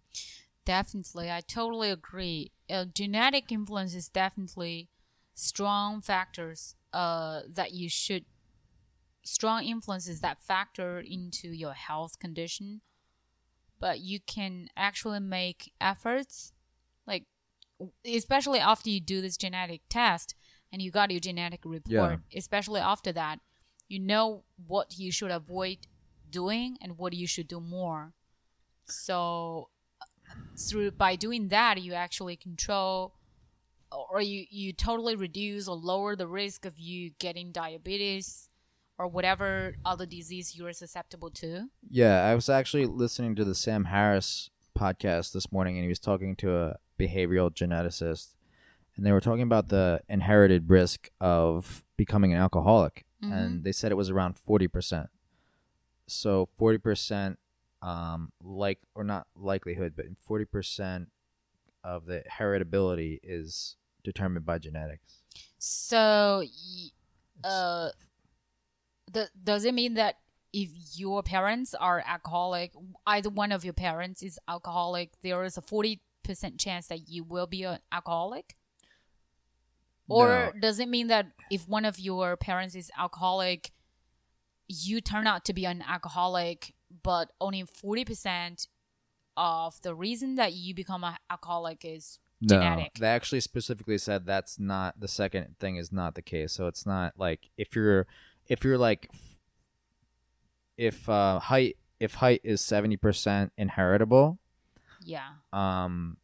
[0.64, 2.52] Definitely, I totally agree.
[2.70, 4.88] Uh, genetic influence is definitely
[5.34, 8.24] strong factors uh, that you should
[9.24, 12.80] strong influences that factor into your health condition.
[13.78, 16.53] But you can actually make efforts,
[18.06, 20.34] especially after you do this genetic test
[20.72, 22.20] and you got your genetic report.
[22.34, 23.40] Especially after that,
[23.88, 25.78] you know what you should avoid
[26.30, 28.12] doing and what you should do more.
[28.86, 29.68] So
[30.58, 33.14] through by doing that you actually control
[34.10, 38.48] or you you totally reduce or lower the risk of you getting diabetes
[38.98, 43.86] or whatever other disease you're susceptible to Yeah, I was actually listening to the Sam
[43.86, 48.34] Harris podcast this morning, and he was talking to a behavioral geneticist,
[48.96, 53.32] and they were talking about the inherited risk of becoming an alcoholic, Mhm.
[53.32, 55.08] and they said it was around forty percent.
[56.06, 57.38] So forty percent,
[57.82, 61.10] um, like or not likelihood, but forty percent
[61.82, 65.22] of the heritability is determined by genetics.
[65.58, 66.44] so
[67.42, 67.90] uh
[69.10, 70.16] the, does it mean that
[70.52, 72.72] if your parents are alcoholic
[73.06, 75.62] either one of your parents is alcoholic there is a
[76.24, 78.56] 40% chance that you will be an alcoholic
[80.08, 80.60] Or No.
[80.60, 83.70] does it mean that if one of your parents is alcoholic,
[84.68, 88.66] you turn out to be an alcoholic, but only 40%
[89.36, 92.92] of the reason that you become an alcoholic is genetic?
[92.98, 96.52] No, they actually specifically said that's not the second thing is not the case.
[96.52, 98.06] So it's not like if you're
[98.46, 99.08] if you're like
[100.76, 104.38] if uh height if height is 70% inheritable,
[105.04, 105.28] Yeah.
[105.52, 106.16] um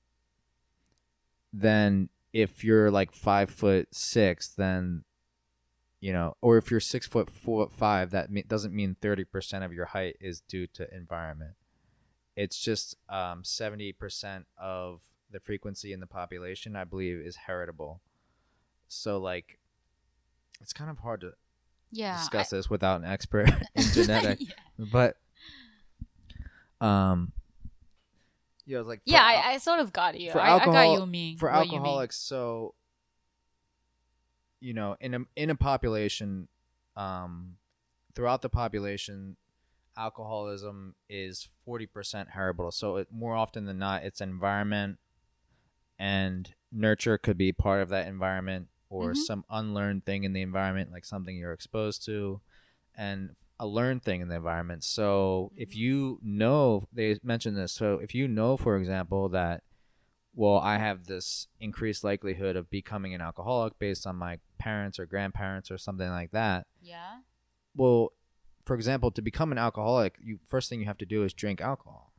[1.52, 5.04] then if you're like five foot six, then
[6.00, 9.64] you know, or if you're six foot four five, that me- doesn't mean thirty percent
[9.64, 11.52] of your height is due to environment.
[12.36, 15.00] It's just um seventy percent of
[15.30, 18.00] the frequency in the population, I believe, is heritable.
[18.88, 19.58] So like,
[20.60, 21.32] it's kind of hard to
[21.90, 22.16] Yeah.
[22.16, 25.16] discuss this without an expert in genetics, yeah, but
[26.80, 27.32] um,
[28.66, 30.30] yeah, it's like Yeah, al- I, I sort of got you.
[30.32, 32.74] for I, I got alcohol- you mean for what you alcoholics so
[34.60, 36.48] you know in a in a population
[36.96, 37.56] um
[38.14, 39.36] throughout the population
[39.96, 44.98] alcoholism is 40% heritable so it, more often than not it's environment
[45.98, 49.16] and nurture could be part of that environment or Mhm.
[49.16, 52.40] some unlearned thing in the environment like something you're exposed to
[52.96, 55.74] and a learned thing in the environment so if Mhm.
[55.76, 59.62] you know they mentioned this so if you know for example that
[60.32, 65.04] well, I have this increased likelihood of becoming an alcoholic based on my parents or
[65.04, 66.68] grandparents or something like that.
[66.80, 67.22] Yeah.
[67.74, 68.12] Well,
[68.64, 71.60] for example, to become an alcoholic, you first thing you have to do is drink
[71.60, 72.12] alcohol.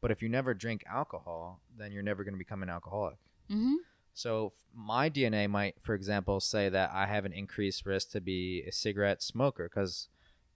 [0.00, 3.18] But if you never drink alcohol, then you're never going to become an alcoholic.
[3.50, 3.74] Mm-hmm.
[4.14, 8.62] So my DNA might, for example, say that I have an increased risk to be
[8.66, 10.08] a cigarette smoker because,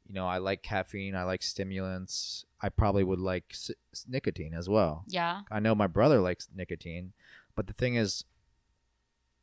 [0.06, 2.44] you know, I like caffeine, I like stimulants.
[2.60, 3.70] I probably would like s-
[4.08, 5.04] nicotine as well.
[5.08, 5.42] Yeah.
[5.50, 7.12] I know my brother likes nicotine,
[7.56, 8.24] but the thing is,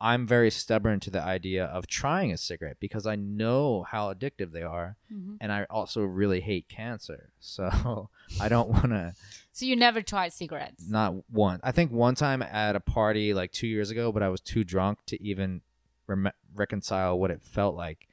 [0.01, 4.53] I'm very stubborn to the idea of trying a cigarette because I know how addictive
[4.53, 5.35] they are, Mm-hmm.
[5.41, 7.31] and I also really hate cancer.
[7.41, 9.13] So I don't want to
[9.51, 10.87] So you never tried cigarettes?
[10.87, 11.59] not one.
[11.63, 14.63] I think one time at a party like two years ago, but I was too
[14.63, 15.61] drunk to even
[16.07, 18.07] rem- reconcile what it felt like.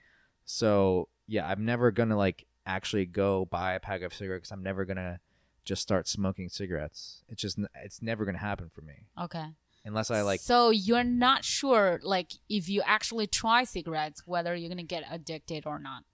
[0.44, 4.42] So yeah, I'm never gonna like actually go buy a pack of cigarettes.
[4.42, 5.20] Because I'm never gonna
[5.64, 7.22] just start smoking cigarettes.
[7.28, 9.46] It's just it's never gonna happen for me Okay.
[9.84, 10.40] unless I like.
[10.40, 15.66] So you're not sure, like, if you actually try cigarettes, whether you're gonna get addicted
[15.66, 16.04] or not.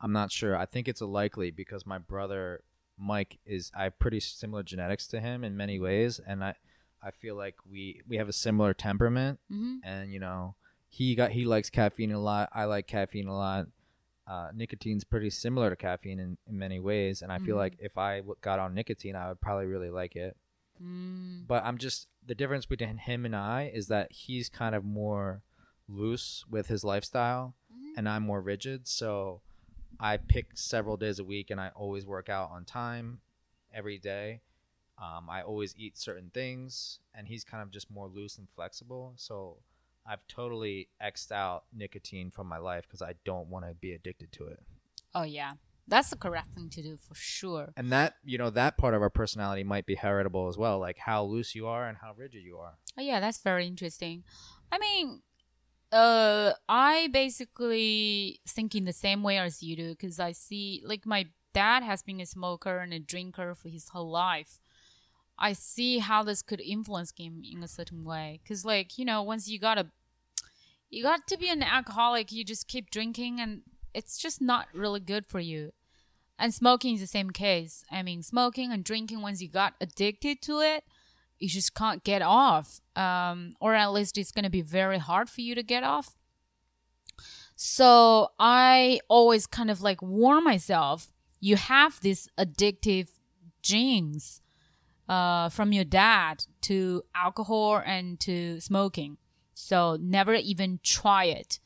[0.00, 0.56] I'm not sure.
[0.56, 2.62] I think it's a likely because my brother
[2.98, 6.54] Mike is I have pretty similar genetics to him in many ways, and I
[7.02, 9.38] I feel like we we have a similar temperament.
[9.50, 9.76] Mm-hmm.
[9.84, 10.54] and you know
[10.90, 13.66] he got he likes caffeine a lot i like caffeine a lot
[14.28, 17.58] uh, nicotine's pretty similar to caffeine in, in many ways and i feel Mhm.
[17.64, 20.36] like if i w- got on nicotine i would probably really like it
[20.80, 21.46] Mm.
[21.48, 25.42] but i'm just the difference between him and i is that he's kind of more
[25.88, 27.94] loose with his lifestyle Mhm.
[27.96, 29.40] and i'm more rigid so
[29.98, 33.20] i pick several days a week and i always work out on time
[33.72, 34.42] every day
[34.98, 39.14] um, i always eat certain things and he's kind of just more loose and flexible
[39.16, 39.56] so
[40.08, 44.32] i've totally xed out nicotine from my life because i don't want to be addicted
[44.32, 44.60] to it
[45.14, 45.52] Oh yeah,
[45.86, 47.72] that's the correct thing to do for sure.
[47.76, 50.98] and that you know that part of our personality might be heritable as well like
[50.98, 54.24] how loose you are and how rigid you are Oh yeah, that's very interesting.
[54.72, 55.22] I mean,
[55.92, 61.06] uh, I basically think in the same way as you do because I see, like,
[61.06, 64.58] my dad has been a smoker and a drinker for his whole life.
[65.38, 68.40] I see how this could influence him in a certain way.
[68.42, 69.86] Because, like, you know, once you got a,
[70.90, 73.62] you got to be an alcoholic, you just keep drinking, and
[73.94, 75.72] it's just not really good for you.
[76.38, 77.84] And smoking is the same case.
[77.90, 80.84] I mean, smoking and drinking, once you got addicted to it,
[81.38, 82.80] you just can't get off.
[82.96, 86.16] Um, or at least it's going to be very hard for you to get off.
[87.56, 93.08] So I always kind of like warn myself you have these addictive
[93.62, 94.40] genes
[95.08, 99.16] uh, from your dad to alcohol and to smoking.
[99.60, 101.58] So never even try it.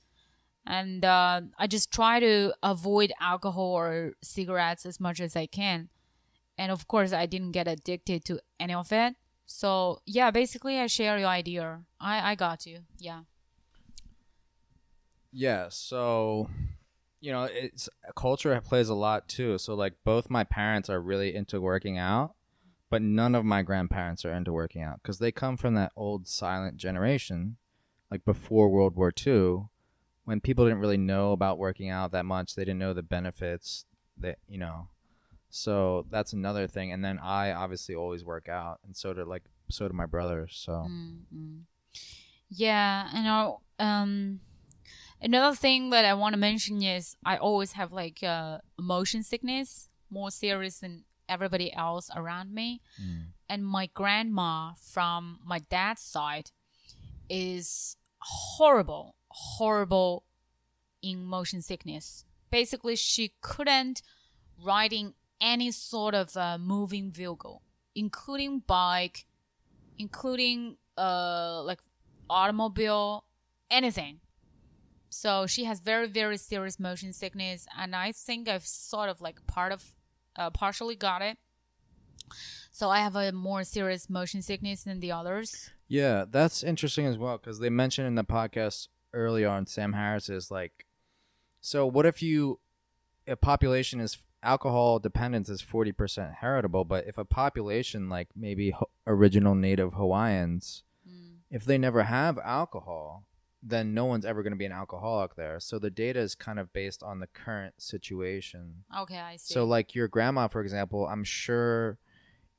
[0.67, 5.91] And uh, I just try to avoid alcohol or cigarettes as much as I can.
[6.57, 9.17] And of course, I didn't get addicted to any of it.
[9.45, 11.83] So yeah, basically, I share your idea.
[12.01, 12.81] I I got you.
[12.99, 13.23] Yeah.
[15.31, 16.49] Yeah, so
[17.21, 19.59] you know, it's culture plays a lot too.
[19.59, 22.35] So like both my parents are really into working out,
[22.89, 26.27] but none of my grandparents are into working out because they come from that old
[26.27, 27.59] silent generation,
[28.13, 29.69] like before World War II,
[30.25, 32.55] when people didn't really know about working out that much.
[32.55, 33.87] They didn't know the benefits
[34.19, 34.89] that you know.
[35.49, 36.93] So that's another thing.
[36.93, 40.53] And then I obviously always work out, and so do like so do my brothers.
[40.55, 41.61] So Mm-hmm.
[42.51, 43.61] Yeah, and know.
[43.79, 44.41] Um,
[45.23, 49.89] another thing that I want to mention is I always have like uh, motion sickness,
[50.11, 52.83] more serious than everybody else around me.
[53.03, 53.29] Mm.
[53.49, 56.51] And my grandma from my dad's side
[57.31, 60.25] is horrible, horrible
[61.03, 62.25] in motion sickness.
[62.51, 64.03] Basically, she couldn't
[64.63, 67.63] ride in any sort of uh, moving vehicle,
[67.95, 69.27] including bike,
[69.99, 71.81] including uh like
[72.29, 73.25] automobile,
[73.71, 74.21] anything.
[75.09, 79.47] So she has very very serious motion sickness, and I think I've sort of like
[79.47, 79.85] part of,
[80.37, 81.39] uh, partially got it.
[82.73, 85.71] So I have a more serious motion sickness than the others.
[85.89, 90.31] Yeah, that's interesting as well because they mentioned in the podcast earlier on Sam Harris
[90.31, 90.87] is like,
[91.61, 92.59] so what if you,
[93.29, 98.71] a population is alcohol dependence is forty percent heritable, but if a population like maybe
[98.71, 101.35] ho- original Native Hawaiians, hmm.
[101.51, 103.27] if they never have alcohol,
[103.63, 105.61] then no one's ever going to be an alcoholic there.
[105.61, 108.85] So the data is kind of based on the current situation.
[108.99, 109.55] Okay, I see.
[109.55, 111.99] So, like your grandma, for example, I'm sure,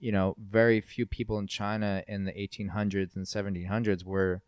[0.03, 4.41] you know, very few people in China in the 1800s and 1700s were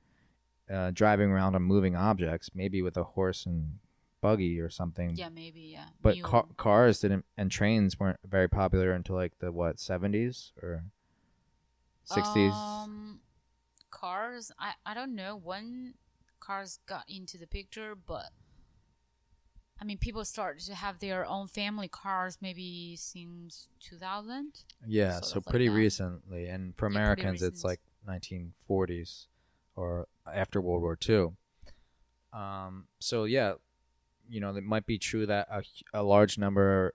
[0.70, 3.80] uh, driving around on moving objects, maybe with a horse and
[4.20, 5.16] buggy or something.
[5.16, 5.86] yeah, maybe yeah.
[6.02, 10.84] But ca- cars didn't, and trains weren't very popular until like the what 70s or
[12.06, 12.84] 60s.
[12.84, 13.22] Um,
[13.92, 14.52] cars.
[14.60, 15.94] I I don't know when
[16.42, 18.32] cars got into the picture, but
[19.80, 24.64] I mean, people started to have their own family cars maybe since 2000.
[24.88, 29.28] yeah, so of like pretty recently, and for Yeah, Americans, it's like 1940s
[29.76, 31.34] or after World War II.
[32.32, 33.54] Um, so yeah,
[34.30, 35.64] you know, it might be true that a,
[35.94, 36.94] a large number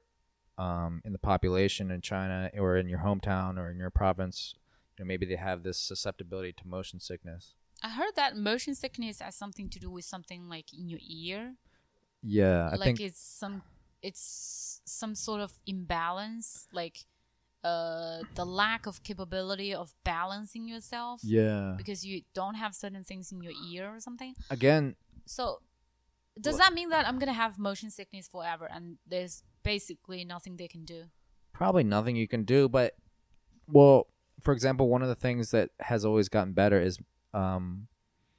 [0.59, 4.55] um, in the population in China or in your hometown or in your province,
[4.99, 7.55] you know, maybe they have this susceptibility to motion sickness.
[7.83, 11.55] I heard that motion sickness has something to do with something like in your ear.
[12.23, 13.63] Yeah, I like think it's some
[14.03, 17.05] it's some sort of imbalance, like
[17.63, 21.75] uh the lack of capability of balancing yourself yeah.
[21.77, 24.35] because you don't have certain things in your ear or something.
[24.49, 24.97] Again,
[25.27, 25.61] So,
[26.41, 30.57] does Well- that mean that I'm gonna have motion sickness forever, and there's basically nothing
[30.57, 31.11] they can do?
[31.53, 32.95] probably nothing you can do but
[33.67, 34.07] well
[34.41, 36.99] for example one of the things that has always gotten better is
[37.35, 37.87] um,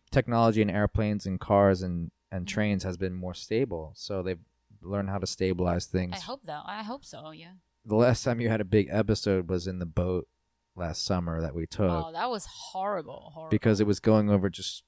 [0.10, 2.50] technology in airplanes and cars and, and Mhm.
[2.50, 4.40] trains has been more stable so they've
[4.82, 6.64] learned how to stabilize things I hope that.
[6.66, 7.32] I hope so.
[7.32, 7.54] Yeah.
[7.86, 10.28] the last time you had a big episode was in the boat
[10.76, 13.32] last summer that we took Oh, that was horrible.
[13.34, 13.50] Horrible.
[13.50, 14.84] because it was going over just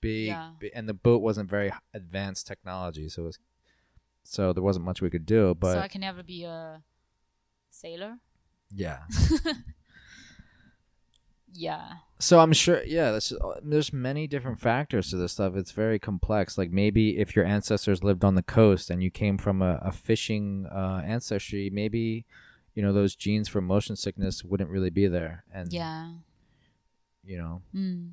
[0.00, 0.52] big, Yeah.
[0.60, 3.38] bi- and the boat wasn't very advanced technology so it was
[4.24, 6.82] so there wasn't much we could do but so I can never be a
[7.70, 8.18] sailor.
[8.70, 9.04] yeah
[11.54, 11.92] Yeah.
[12.18, 13.10] So I'm sure, yeah.
[13.10, 13.32] That's,
[13.62, 15.54] there's many different factors to this stuff.
[15.56, 16.56] It's very complex.
[16.56, 19.92] Like maybe if your ancestors lived on the coast and you came from a, a
[19.92, 22.24] fishing uh, ancestry, maybe
[22.74, 26.12] you know those genes for motion sickness wouldn't really be there, and Yeah.
[27.24, 28.12] you know Mm.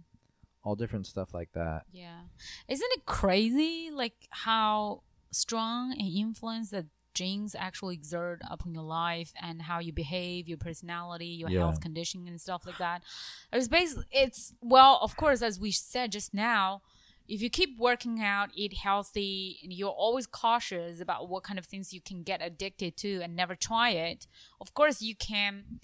[0.63, 1.83] all different stuff like that.
[1.93, 2.21] Yeah.
[2.67, 9.33] Isn't it crazy like how strong an influence that genes actually exert upon your life
[9.41, 11.59] and how you behave, your personality, your Yeah.
[11.59, 13.03] health condition and stuff like that?
[13.51, 16.81] It's basically it's well, of course, as we said just now,
[17.27, 21.65] if you keep working out, eat healthy, and you're always cautious about what kind of
[21.65, 24.25] things you can get addicted to and never try it,
[24.59, 25.79] of course you can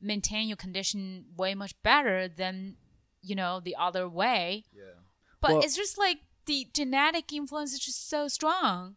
[0.00, 2.76] maintain your condition way much better than
[3.20, 4.64] you know the other way.
[4.72, 4.82] Yeah.
[5.40, 8.96] But Well- it's just like the genetic influence is just so strong.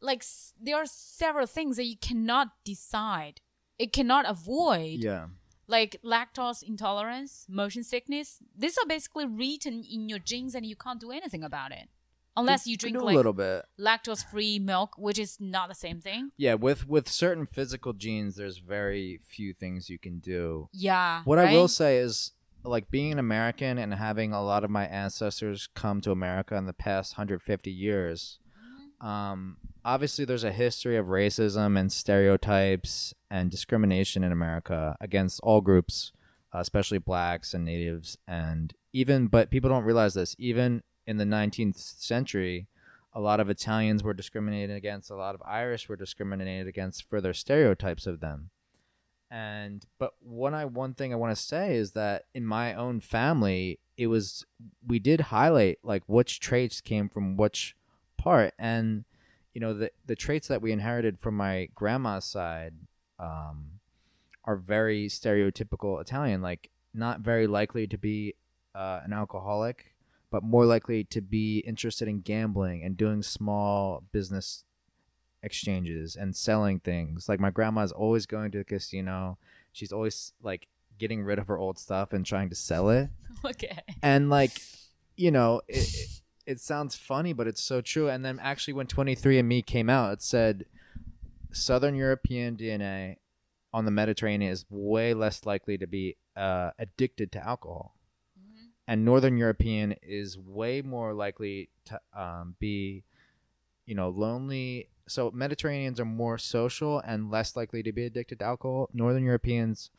[0.00, 3.40] Like s- there are several things that you cannot decide.
[3.78, 5.00] It cannot avoid.
[5.00, 5.26] Yeah.
[5.66, 8.38] Like lactose intolerance, motion sickness.
[8.56, 11.88] These are basically written in your genes and you can't do anything about it.
[12.36, 13.64] Unless you drink do like a little bit.
[13.80, 16.30] lactose free milk, which is not the same thing.
[16.36, 20.68] Yeah, with with certain physical genes, there's very few things you can do.
[20.72, 21.22] Yeah.
[21.24, 22.32] What I will say is,
[22.62, 26.66] like being an American and having a lot of my ancestors come to America in
[26.66, 28.38] the past 150 years,
[29.00, 35.60] um, obviously there's a history of racism and stereotypes and discrimination in America against all
[35.60, 36.12] groups,
[36.54, 40.34] uh, especially blacks and natives, and even but people don't realize this.
[40.38, 42.68] Even in the 19th century,
[43.12, 45.10] a lot of Italians were discriminated against.
[45.10, 48.50] A lot of Irish were discriminated against for their stereotypes of them
[49.30, 53.00] and but one I one thing I want to say is that in my own
[53.00, 54.46] family, it was
[54.86, 57.76] we did highlight like which traits came from which
[58.18, 59.04] part, and
[59.54, 62.74] you know the the traits that we inherited from my grandma's side
[63.18, 63.80] um,
[64.44, 68.34] are very stereotypical Italian, like not very likely to be
[68.74, 69.94] uh, an alcoholic,
[70.30, 74.64] but more likely to be interested in gambling and doing small business
[75.42, 77.28] exchanges and selling things.
[77.28, 79.38] Like my grandma's always going to the casino.
[79.72, 83.10] She's always like getting rid of her old stuff and trying to sell it.
[83.44, 83.78] Okay.
[84.02, 84.60] And like,
[85.16, 88.08] you know, it, it, sounds funny, but it's so true.
[88.08, 90.64] And then actually, when 23andMe came out, it said
[91.52, 93.16] Southern European DNA
[93.72, 97.94] on the Mediterranean is way less likely to be uh, addicted to alcohol.
[98.86, 103.04] And Northern European is way more likely to um, be,
[103.84, 104.88] you know, lonely.
[105.06, 108.88] So Mediterraneans are more social and less likely to be addicted to alcohol.
[108.94, 109.90] Northern Europeans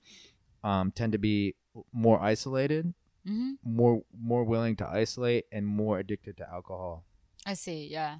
[0.63, 1.53] um, tend to be
[1.93, 2.95] more isolated
[3.25, 7.03] hmm more more willing to isolate and more addicted to alcohol.
[7.45, 7.87] I see.
[7.89, 8.17] Yeah.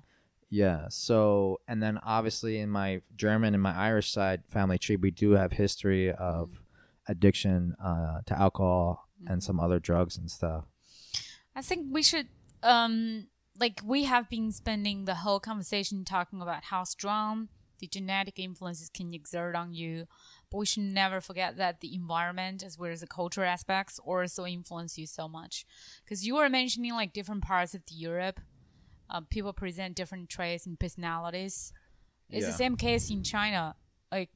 [0.50, 0.88] Yeah.
[0.90, 5.32] So and then obviously in my German and my Irish side family tree, we do
[5.32, 6.62] have history of
[7.08, 10.66] addiction uh, to alcohol and some other drugs and stuff.
[11.56, 12.28] I think we should
[12.64, 13.28] um
[13.60, 18.90] like we have been spending the whole conversation talking about how strong the genetic influences
[18.90, 20.06] can exert on you.
[20.52, 24.46] But we should never forget that the environment as well as the cultural aspects also
[24.46, 25.66] influence you so much.
[26.04, 28.40] Because you were mentioning like different parts of the Europe,
[29.10, 31.72] uh, people present different traits and personalities.
[32.32, 33.76] It's the same case in China.
[34.12, 34.30] Like,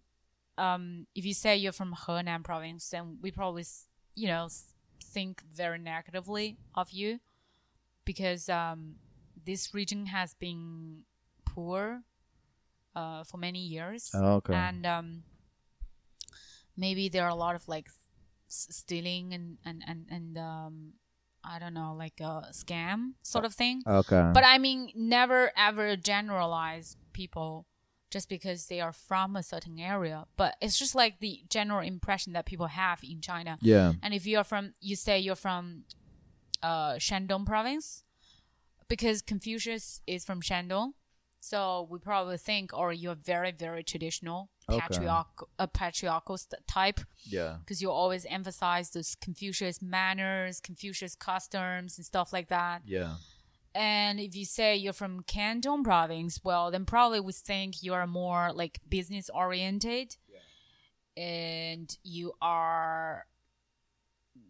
[0.58, 3.66] um, if you say you're from Henan province, then we probably,
[4.16, 4.50] you know,
[5.04, 7.20] think very negatively of you
[8.06, 8.96] because um,
[9.46, 11.04] this region has been
[11.46, 12.02] poor
[12.96, 14.12] uh, for many years.
[14.14, 14.54] Oh, okay.
[14.54, 15.24] And um,
[16.78, 17.88] maybe there are a lot of like
[18.50, 20.94] s- stealing and, and, and, and um,
[21.44, 23.84] I don't know, like a scam sort of thing.
[23.86, 24.32] Okay.
[24.34, 27.66] But I mean, never ever generalize people
[28.10, 30.26] just because they are from a certain area.
[30.38, 33.58] But it's just like the general impression that people have in China.
[33.62, 33.94] yeah.
[34.04, 35.84] And if you're from, you say you're from
[36.62, 38.04] uh, Shandong province,
[38.88, 40.94] because Confucius is from Shandong.
[41.46, 44.80] So we probably think, or you're very, very traditional, Okay.
[44.80, 47.58] patriarchal, a patriarchal st- type Yeah.
[47.60, 52.84] because you always emphasize those Confucius manners, Confucius customs, and stuff like that.
[52.86, 53.18] Yeah.
[53.76, 58.08] And if you say you're from Canton province, well, then probably we think you are
[58.08, 61.22] more like business oriented, Yeah.
[61.22, 63.28] and you are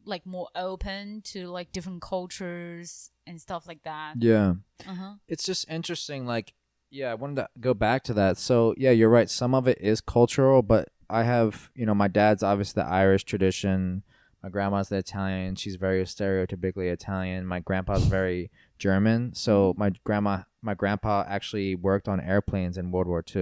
[0.05, 4.13] like more open to like different cultures and stuff like that.
[4.19, 4.55] Yeah.
[4.87, 5.15] Uh-huh.
[5.27, 6.53] it's just interesting like
[6.93, 8.37] yeah i wanted to go back to that.
[8.37, 9.29] So yeah you're right.
[9.29, 13.23] Some of it is cultural but i have you know my dad's obviously the irish
[13.25, 14.03] tradition.
[14.43, 15.55] My grandma's the italian.
[15.55, 17.45] She's very stereotypically italian.
[17.45, 19.33] My grandpa's very german.
[19.33, 23.41] So my grandma my grandpa actually worked on airplanes in world war ii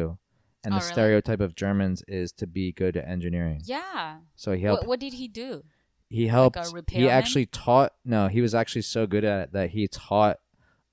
[0.63, 0.91] and Oh, the really?
[0.93, 3.61] stereotype of germans is to be good at engineering.
[3.65, 4.17] Yeah.
[4.35, 5.63] so he helped What, what did he do?
[6.09, 9.69] he helped a he actually taught no he was actually so good at it that
[9.71, 10.37] he taught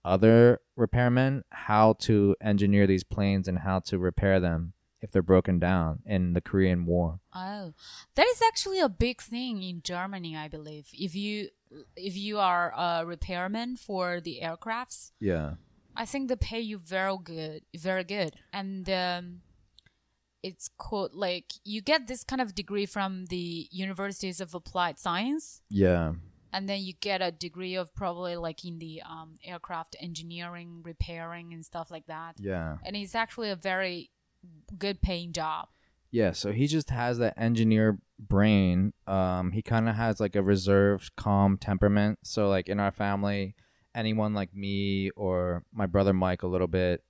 [0.05, 5.59] other repairmen how to engineer these planes and how to repair them if they're broken
[5.59, 7.21] down in the korean war.
[7.35, 7.75] Oh,
[8.15, 10.89] that is actually a big thing in Germany, I believe.
[10.93, 11.49] If you
[11.97, 15.55] if you are a repairman for the aircrafts, yeah.
[15.97, 19.41] I think they pay you very good, very good, and um,
[20.43, 25.61] it's called like you get this kind of degree from the universities of applied science,
[25.69, 26.13] yeah
[26.53, 31.53] and then you get a degree of probably like in the um, aircraft engineering, repairing,
[31.53, 32.37] and stuff like that.
[32.39, 32.77] Yeah.
[32.85, 34.11] And it's actually a very
[34.79, 35.69] good paying job.
[36.11, 38.95] Yeah, so he just has that engineer brain.
[39.07, 42.21] Um, he kind of has like a reserved, calm temperament.
[42.23, 43.55] So like in our family,
[43.95, 47.05] anyone like me or my brother Mike, a little bit,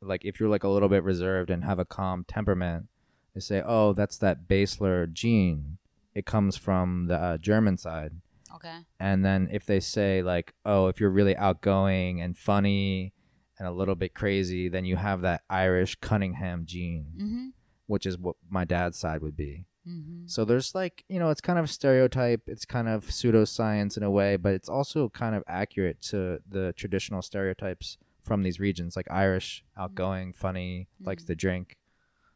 [0.00, 2.86] like if you're like a little bit reserved and have a calm temperament,
[3.34, 5.78] they say, "Oh, that's that Basler gene.
[6.14, 8.12] It comes from the uh, German side."
[8.58, 8.78] Okay.
[9.00, 13.12] And then if they say like, "Oh, if you're really outgoing and funny
[13.58, 17.46] and a little bit crazy, then you have that Irish Cunningham gene." Mm-hmm.
[17.86, 19.64] which is what my dad's side would be.
[19.88, 20.26] Mm-hmm.
[20.26, 24.02] So there's like, you know, it's kind of a stereotype, it's kind of pseudoscience in
[24.02, 28.94] a way, but it's also kind of accurate to the traditional stereotypes from these regions,
[28.94, 31.78] like Irish, outgoing, funny, likes to drink,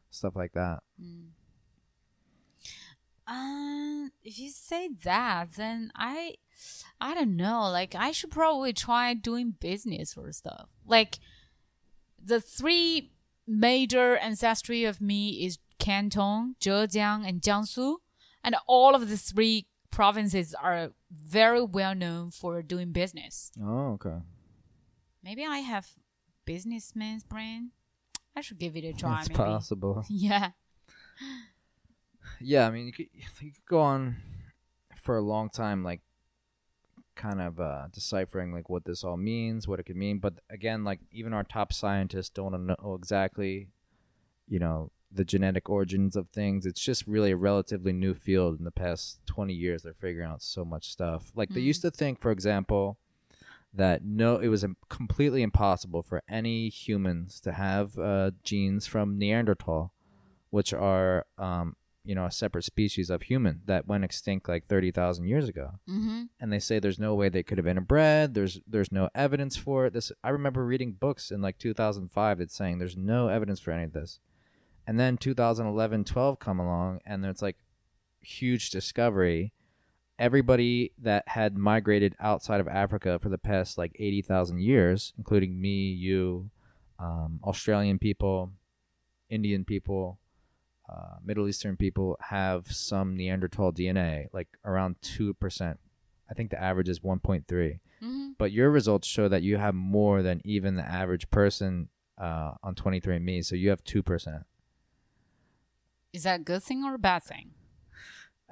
[0.09, 0.79] stuff like that.
[0.99, 1.27] Mm.
[3.33, 6.35] Um, if you say that, then I,
[7.01, 7.69] I don't know.
[7.71, 10.69] Like, I should probably try doing business or stuff.
[10.85, 11.19] Like,
[12.23, 13.11] the three
[13.47, 17.97] major ancestry of me is Canton, Zhejiang, and Jiangsu,
[18.43, 23.51] and all of the three provinces are very well known for doing business.
[23.61, 24.17] Oh, okay.
[25.23, 25.87] Maybe I have
[26.45, 27.71] businessman's brain.
[28.35, 29.21] I should give it a try.
[29.21, 29.37] It's maybe.
[29.37, 30.03] possible.
[30.09, 30.51] Yeah.
[32.39, 34.17] Yeah, I mean, you could, you could go on
[34.95, 36.01] for a long time, like,
[37.15, 40.17] kind of uh, deciphering like what this all means, what it could mean.
[40.17, 43.67] But again, like even our top scientists don't know exactly,
[44.47, 46.65] you know, the genetic origins of things.
[46.65, 48.57] It's just really a relatively new field.
[48.57, 51.31] In the past twenty years, they're figuring out so much stuff.
[51.35, 51.65] Like they Mm.
[51.65, 52.97] used to think, for example,
[53.71, 59.93] that no, it was completely impossible for any humans to have uh, genes from Neanderthal,
[60.49, 61.75] which are um,
[62.05, 65.79] you know a separate species of human that went extinct like thirty thousand years ago
[65.89, 66.23] Mm-hmm.
[66.39, 68.33] and they say there's no way they could have been interbred.
[68.33, 69.93] There's there's no evidence for it.
[69.93, 73.83] This I remember reading books in like 2005 that's saying there's no evidence for any
[73.85, 74.19] of this.
[74.85, 77.55] And then 2011, 12 come along, and it's like
[78.21, 79.53] huge discovery.
[80.19, 85.91] Everybody that had migrated outside of Africa for the past like 80,000 years, including me,
[85.91, 86.49] you,
[86.99, 88.51] um, Australian people,
[89.29, 90.19] Indian people,
[90.89, 95.77] uh, Middle Eastern people, have some Neanderthal DNA, like around 2%.
[96.29, 97.45] I think the average is 1.3.
[97.45, 98.29] Mm-hmm.
[98.37, 102.75] But your results show that you have more than even the average person uh, on
[102.75, 103.45] 23andMe.
[103.45, 104.43] So you have 2%.
[106.11, 107.51] Is that a good thing or a bad thing?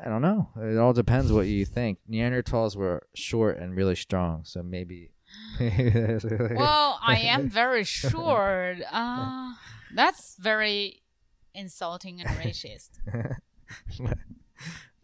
[0.03, 0.49] I don't know.
[0.57, 1.99] It all depends what you think.
[2.09, 4.43] Neanderthals were short and really strong.
[4.45, 5.11] So maybe.
[5.59, 8.77] well, I am very sure.
[8.91, 9.53] Uh,
[9.93, 11.00] that's very
[11.53, 12.89] insulting and racist.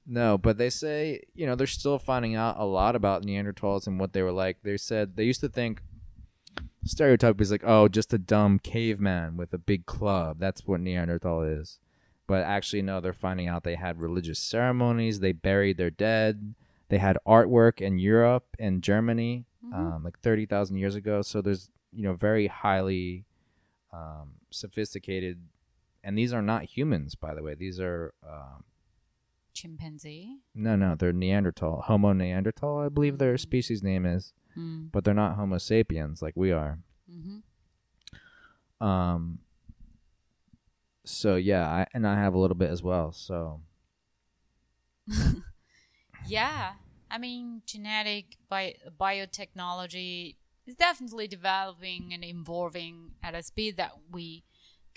[0.06, 4.00] no, but they say, you know, they're still finding out a lot about Neanderthals and
[4.00, 4.58] what they were like.
[4.64, 5.82] They said they used to think
[6.86, 10.40] stereotype is like, oh, just a dumb caveman with a big club.
[10.40, 11.80] That's what Neanderthal is.
[12.28, 16.56] But actually, no, they're finding out they had religious ceremonies, they buried their dead,
[16.90, 19.74] they had artwork in Europe and Germany, Mhm.
[19.96, 21.22] um, like 30,000 years ago.
[21.22, 23.26] So there's, you know, very highly
[23.94, 25.40] um, sophisticated.
[26.08, 27.54] And these are not humans, by the way.
[27.54, 28.64] These are um,
[29.54, 30.38] Chimpanzee.
[30.56, 34.90] no, no, they're Neanderthal, Homo neanderthal, I believe their species name is, Mm.
[34.94, 36.80] but they're not Homo sapiens like we are.
[37.12, 37.40] hmm
[38.80, 39.40] Um.
[41.04, 43.12] So yeah, I, and I have a little bit as well.
[43.12, 43.62] So
[46.28, 46.74] Yeah,
[47.12, 50.36] I mean, genetic bi- biotechnology
[50.66, 54.44] is definitely developing and evolving at a speed that we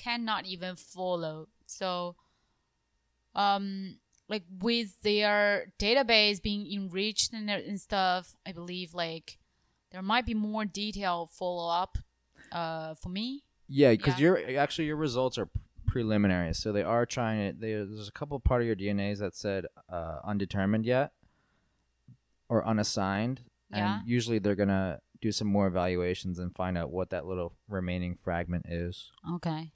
[0.02, 1.48] cannot even follow.
[1.66, 2.16] So,
[3.34, 3.98] um,
[4.28, 9.38] like with their database being enriched and, and stuff, I believe like
[9.92, 11.98] there might be more detailed follow up,
[12.52, 13.42] uh, for me.
[13.68, 14.36] yeah, because Yeah.
[14.36, 15.48] your actually your results are
[15.86, 17.60] preliminary, so they are trying to.
[17.60, 21.12] They, there's a couple part of your DNAs that said uh, undetermined yet
[22.48, 23.98] or unassigned, Yeah.
[24.00, 28.14] and usually they're gonna do some more evaluations and find out what that little remaining
[28.14, 29.10] fragment is.
[29.34, 29.72] Okay.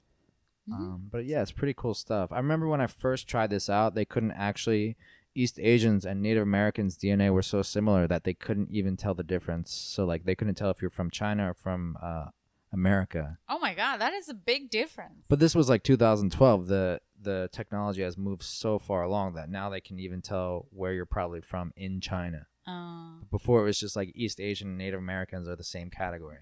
[0.69, 0.73] Mhm.
[0.73, 2.31] Um, but yeah, it's pretty cool stuff.
[2.31, 4.95] I remember when I first tried this out, they couldn't actually.
[5.37, 9.21] East Asians and Native Americans' DNA were so similar that they couldn't even tell the
[9.21, 9.69] difference.
[9.73, 12.27] So like they couldn't tell if you're from China or from uh,
[12.71, 13.37] America.
[13.49, 15.25] Oh my god, that is a big difference.
[15.27, 16.67] But this was like 2012.
[16.67, 20.93] The the technology has moved so far along that now they can even tell where
[20.93, 22.47] you're probably from in China.
[22.65, 26.37] uh, Before it was just like East Asian and Native Americans are the same category.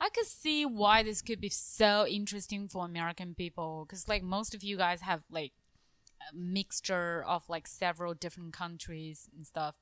[0.00, 4.54] I could see why this could be so interesting for American people because, like, most
[4.54, 5.52] of you guys have like
[6.20, 9.76] a mixture of like several different countries and stuff.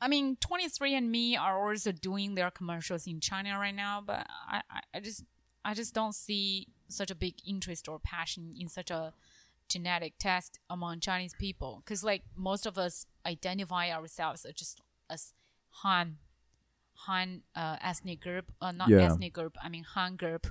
[0.00, 4.60] I mean, 23andMe are also doing their commercials in China right now, but I,
[4.92, 5.24] I, just
[5.64, 9.14] I just don't see such a big interest or passion in such a
[9.68, 11.82] genetic test among Chinese people.
[11.84, 15.32] Because like most of us identify ourselves as just as
[15.82, 16.18] Han,
[17.06, 19.02] Han uh, ethnic group, uh, not Yeah.
[19.12, 19.56] ethnic group.
[19.62, 20.46] I mean Han group,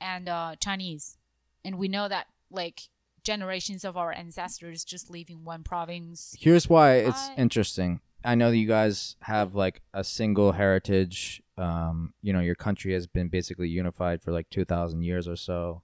[0.00, 1.18] and uh, Chinese,
[1.64, 2.82] and we know that like
[3.24, 6.34] generations of our ancestors just in one province.
[6.38, 8.00] Here's why it's I- interesting.
[8.24, 11.42] I know that you guys have like a single heritage.
[11.56, 15.82] Um, you know, your country has been basically unified for like 2,000 years or so.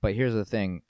[0.00, 0.82] But here's the thing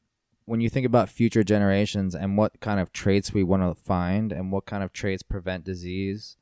[0.44, 4.32] when you think about future generations and what kind of traits we want to find
[4.32, 6.36] and what kind of traits prevent disease,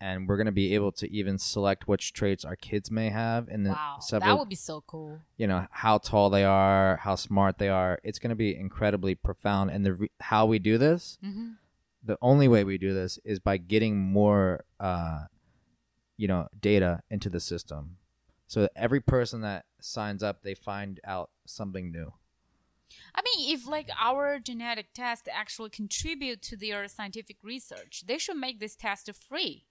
[0.00, 3.48] and we're going to be able to even select which traits our kids may have
[3.48, 5.20] in the Wow, several that would be so cool.
[5.36, 8.00] you know how tall they are, how smart they are.
[8.02, 9.70] It's going to be incredibly profound.
[9.70, 11.52] And the re- how we do this, hmm
[12.02, 15.24] the only way we do this is by getting more, uh,
[16.16, 17.98] you know, data into the system.
[18.46, 22.14] So that every person that signs up, they find out something new.
[23.14, 28.36] I mean, if like our genetic test actually contribute to their scientific research, they should
[28.38, 29.66] make this test free.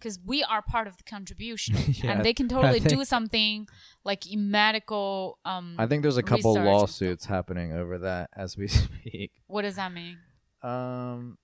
[0.00, 3.68] Because we are part of the contribution, Yeah, and they can I totally do something
[4.04, 5.38] like in medical.
[5.44, 6.80] Um, I think there's a couple Research and stuff.
[6.80, 9.30] lawsuits happening over that as we speak.
[9.46, 10.16] what does that mean?
[10.62, 11.38] Um,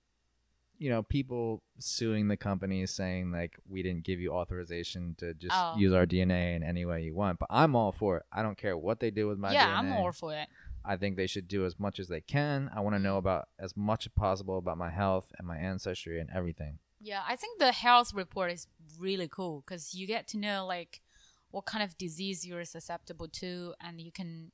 [0.79, 5.53] you know, people suing the company saying like we didn't give you authorization to just
[5.55, 5.75] Oh.
[5.77, 7.39] use our DNA in any way you want.
[7.39, 8.23] But I'm all for it.
[8.31, 9.53] I don't care what they do with my DNA.
[9.53, 9.77] yeah, DNA.
[9.77, 10.47] I'm all for it.
[10.85, 12.69] I think they should do as much as they can.
[12.73, 16.19] I want to know about as much as possible about my health and my ancestry
[16.21, 16.79] and everything.
[17.07, 18.67] Yeah, I think the health report is
[18.99, 20.99] really cool because you get to know like
[21.51, 24.51] what kind of disease you're susceptible to, and you can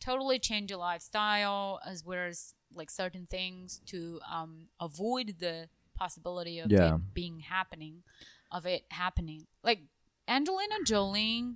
[0.00, 6.58] totally change your lifestyle as well as like certain things to um, avoid the possibility
[6.58, 6.96] of Yeah.
[6.96, 8.02] it being happening,
[8.50, 9.46] of it happening.
[9.62, 9.80] Like
[10.26, 11.54] Angelina Jolie,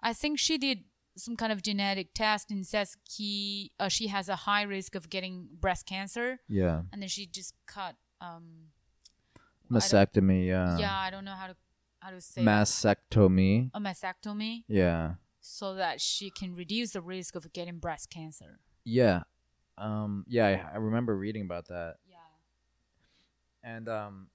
[0.00, 0.84] I think she did
[1.16, 5.10] some kind of genetic test and says he, uh, she has a high risk of
[5.10, 7.96] getting breast cancer, Yeah, and then she just cut.
[8.20, 8.68] Um,
[9.70, 10.46] mastectomy.
[10.46, 11.56] Yeah, yeah, I don't know how to
[12.00, 12.50] how to say that.
[12.50, 13.70] mastectomy.
[13.74, 18.58] a mastectomy Yeah, so that she can reduce the risk of getting breast cancer.
[18.84, 19.22] yeah,
[19.78, 20.46] um, yeah.
[20.72, 21.96] I, I remember reading about that.
[22.08, 22.16] Yeah.
[23.62, 24.28] And um,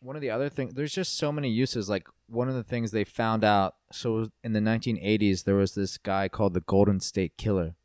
[0.00, 1.88] one of the other things, there's just so many uses.
[1.88, 3.76] Like one of the things they found out.
[3.92, 7.76] So in the 1980s, there was this guy called the Golden State Killer,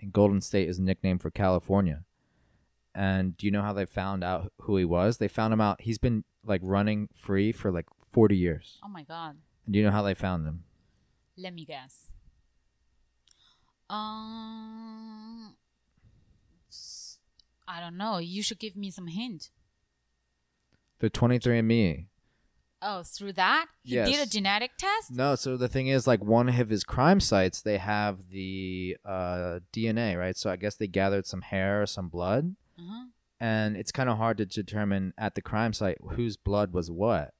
[0.00, 2.04] and Golden State is a nickname for California.
[2.94, 5.18] And do you know how they found out who he was?
[5.18, 5.80] They found him out.
[5.80, 8.78] He's been like running free for like 40 years.
[8.84, 9.36] Oh my god.
[9.64, 10.64] And do you know how they found him?
[11.36, 12.12] Let me guess.
[13.90, 15.56] Um
[17.66, 18.18] I don't know.
[18.18, 19.50] You should give me some hint.
[21.00, 22.06] The 23andMe.
[22.86, 23.66] Oh, through that?
[23.82, 25.10] He did a genetic test?
[25.10, 29.60] No, so the thing is, like one of his crime sites, they have the uh,
[29.72, 30.36] DNA, right?
[30.36, 33.06] So I guess they gathered some hair or some blood, Uh-huh.
[33.40, 37.34] and it's kind of hard to determine at the crime site whose blood was what.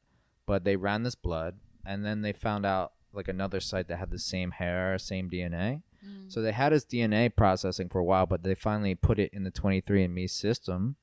[0.46, 4.10] But they ran this blood, and then they found out like another site that had
[4.10, 5.82] the same hair, same DNA.
[6.04, 6.30] Mm.
[6.30, 9.44] So they had his DNA processing for a while, but they finally put it in
[9.44, 10.96] the 23andMe system,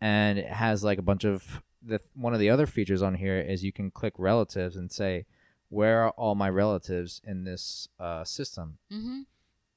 [0.00, 3.38] and it has like a bunch of the one of the other features on here
[3.38, 5.26] is you can click relatives and say
[5.68, 9.26] where are all my relatives in this uh, system, Mhm.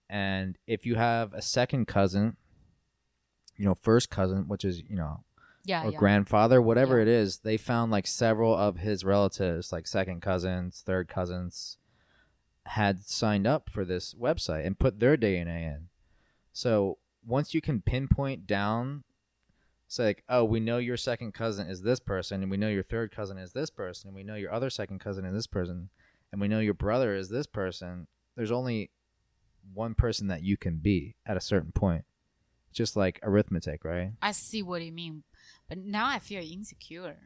[0.09, 2.37] and if you have a second cousin,
[3.57, 5.23] you know, first cousin, which is you know
[5.63, 5.97] Yeah, or yeah.
[5.97, 7.03] grandfather, whatever Yeah.
[7.03, 11.77] it is, they found like several of his relatives, like second cousins, third cousins,
[12.65, 15.89] had signed up for this website and put their DNA in.
[16.53, 19.03] So once you can pinpoint down,
[19.87, 22.83] say like, oh, we know your second cousin is this person, and we know your
[22.83, 25.89] third cousin is this person, and we know your other second cousin is this person,
[26.31, 28.07] and we know your brother is this person.
[28.35, 28.91] There's only
[29.73, 32.05] one person that you can be at a certain point.
[32.77, 34.11] Just like arithmetic, right?
[34.21, 35.23] I see what you mean.
[35.67, 37.17] But now I feel insecure.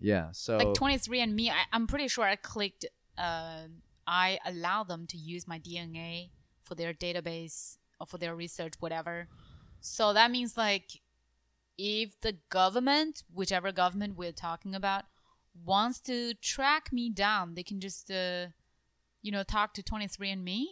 [0.00, 0.30] Yeah.
[0.32, 3.62] So like 23andMe I, i'm pretty sure i clicked uh,
[4.06, 6.30] i allow them to use my dna
[6.64, 9.28] for their database or for their research whatever
[9.80, 11.00] so that means like
[11.76, 15.04] if the government whichever government we're talking about
[15.64, 18.46] wants to track me down they can just uh,
[19.22, 20.64] you know talk to 23andMe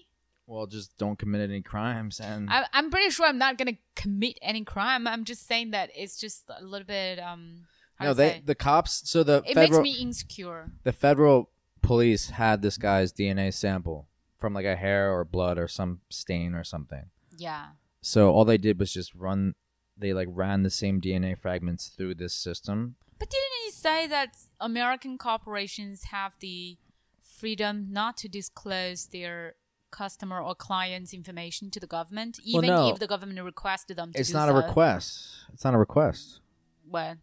[0.46, 4.38] Well, just don't commit any crimes and I, i'm pretty sure i'm not gonna commit
[4.42, 7.66] any crime i'm just saying that it's just a little bit um
[8.00, 8.42] no, they say?
[8.44, 9.08] the cops.
[9.08, 11.50] So the it federal makes me insecure the federal
[11.82, 14.08] police had this guy's DNA sample
[14.38, 17.06] from like a hair or blood or some stain or something.
[17.36, 17.68] yeah
[18.02, 19.54] So all they did was just run.
[19.96, 22.96] They like ran the same DNA fragments through this system.
[23.18, 26.76] But didn't he say that American corporations have the
[27.22, 29.54] freedom not to disclose their
[29.90, 32.88] customer or client's information to the government, Well, even no.
[32.90, 35.34] if the government requested them to It's not a request.
[35.52, 36.40] It's not a request.
[36.88, 37.16] Well,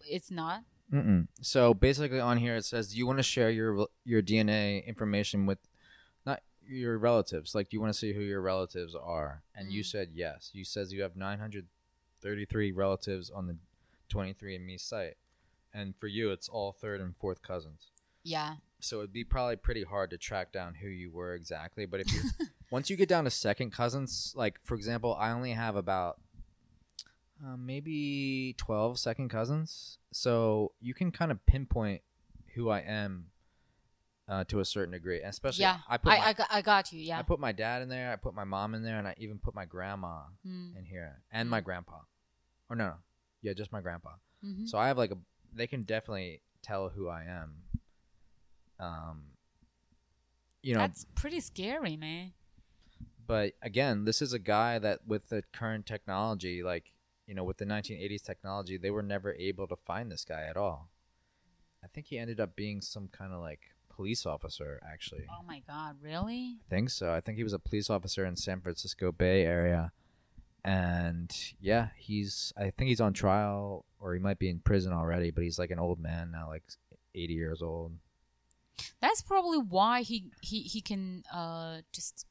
[0.00, 0.64] it's not.
[0.92, 1.28] Mm-mm.
[1.42, 5.44] So basically, on here it says, "Do you want to share your your DNA information
[5.46, 5.58] with
[6.24, 7.54] not your relatives?
[7.54, 9.86] Like, do you want to see who your relatives are?" And you Mm.
[9.86, 10.50] said yes.
[10.54, 13.56] You says you have 933 relatives on the
[14.08, 15.18] 23andMe site,
[15.74, 17.88] and for you, it's all third and fourth cousins.
[18.22, 18.56] Yeah.
[18.80, 21.84] So it'd be probably pretty hard to track down who you were exactly.
[21.86, 22.20] But if you
[22.70, 26.20] once you get down to second cousins, like for example, I only have about
[27.44, 29.98] uh, maybe 12 second cousins.
[30.12, 32.02] So you can kind of pinpoint
[32.54, 33.26] who I am
[34.28, 35.20] uh, to a certain degree.
[35.20, 35.78] And especially, yeah.
[35.88, 37.00] I put I, my, I, got, I got you.
[37.00, 37.18] Yeah.
[37.18, 38.12] I put my dad in there.
[38.12, 40.76] I put my mom in there, and I even put my grandma Mm.
[40.76, 42.00] in here and my grandpa.
[42.70, 42.94] Or no, no,
[43.42, 44.10] yeah, just my grandpa.
[44.42, 45.16] hmm So I have like a.
[45.54, 47.62] They can definitely tell who I am.
[48.80, 49.22] Um.
[50.62, 52.32] You know, That's pretty scary, man.
[53.26, 56.92] but again, this is a guy that with the current technology, like
[57.26, 60.56] you know, with the 1980s technology, they were never able to find this guy at
[60.56, 60.90] all.
[61.84, 65.26] I think he ended up being some kind of like police officer, actually.
[65.30, 66.56] Oh my God, really?
[66.66, 67.12] I think so.
[67.12, 69.92] I think he was a police officer in San Francisco Bay Area.
[70.64, 75.30] And yeah, he's I think he's on trial or he might be in prison already,
[75.30, 76.64] but he's like an old man now, like
[77.14, 77.92] 80 years old.
[79.00, 82.26] That's probably why he he he can uh just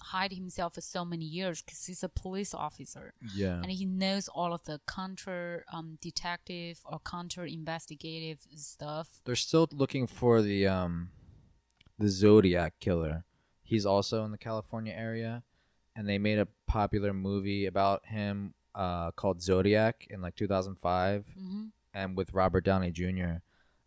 [0.00, 3.60] hide himself for so many years because he's a police officer Yeah.
[3.60, 9.20] and he knows all of the counter um detective or counter investigative stuff.
[9.24, 11.10] They're still looking for the um
[11.98, 13.24] the Zodiac killer.
[13.62, 15.42] He's also in the California area
[15.96, 21.64] and they made a popular movie about him uh called Zodiac in like 2005 hmm
[21.94, 23.40] and with Robert Downey Jr.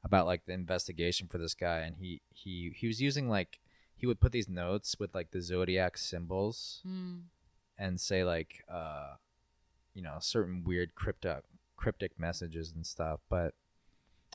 [0.03, 3.59] about like the investigation for this guy and he he he was using like
[3.95, 7.23] he would put these notes with like the zodiac symbols Mm.
[7.77, 9.15] and say like uh
[9.93, 11.43] you know certain weird cryptic
[11.77, 13.53] cryptic messages and stuff but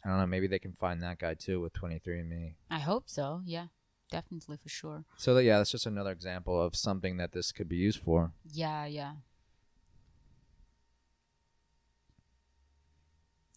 [0.05, 3.43] I don't know maybe they can find that guy too with 23andme I hope so.
[3.44, 3.66] Yeah,
[4.10, 5.05] definitely for sure.
[5.16, 8.32] so that, yeah that's just another example of something that this could be used for
[8.52, 9.12] Yeah, yeah.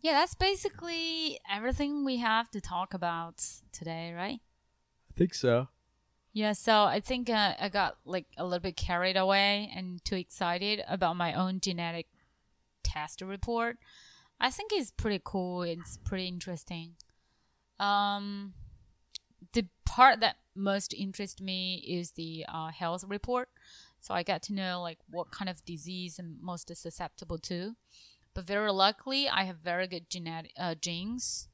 [0.02, 4.40] Yeah, that's basically everything we have to talk about today, right?
[5.10, 5.68] I think so
[6.32, 10.16] Yeah, so I think uh, I got like a little bit carried away and too
[10.16, 12.08] excited about my own genetic
[12.84, 13.78] test report.
[14.40, 15.64] I think it's pretty cool.
[15.64, 16.94] It's pretty interesting.
[17.80, 18.54] Um,
[19.54, 23.50] the part that most interests me is the uh, health report.
[24.00, 27.76] So I got to know like what kind of disease I'm most susceptible to.
[28.40, 31.50] But very luckily, I have very good genetic uh, genes.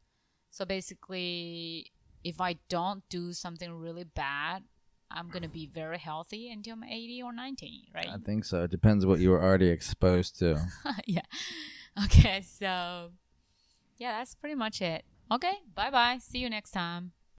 [0.51, 1.91] So basically,
[2.23, 4.65] if I don't do something really bad,
[5.09, 8.09] I'm gonna be very healthy until I'm 80 or 90, right?
[8.13, 10.63] I think so it depends what you were already exposed to
[11.07, 11.23] yeah.
[12.03, 13.13] Okay, so
[13.97, 15.05] yeah, that's pretty much it.
[15.31, 16.19] Okay, bye bye.
[16.21, 17.13] See you next time.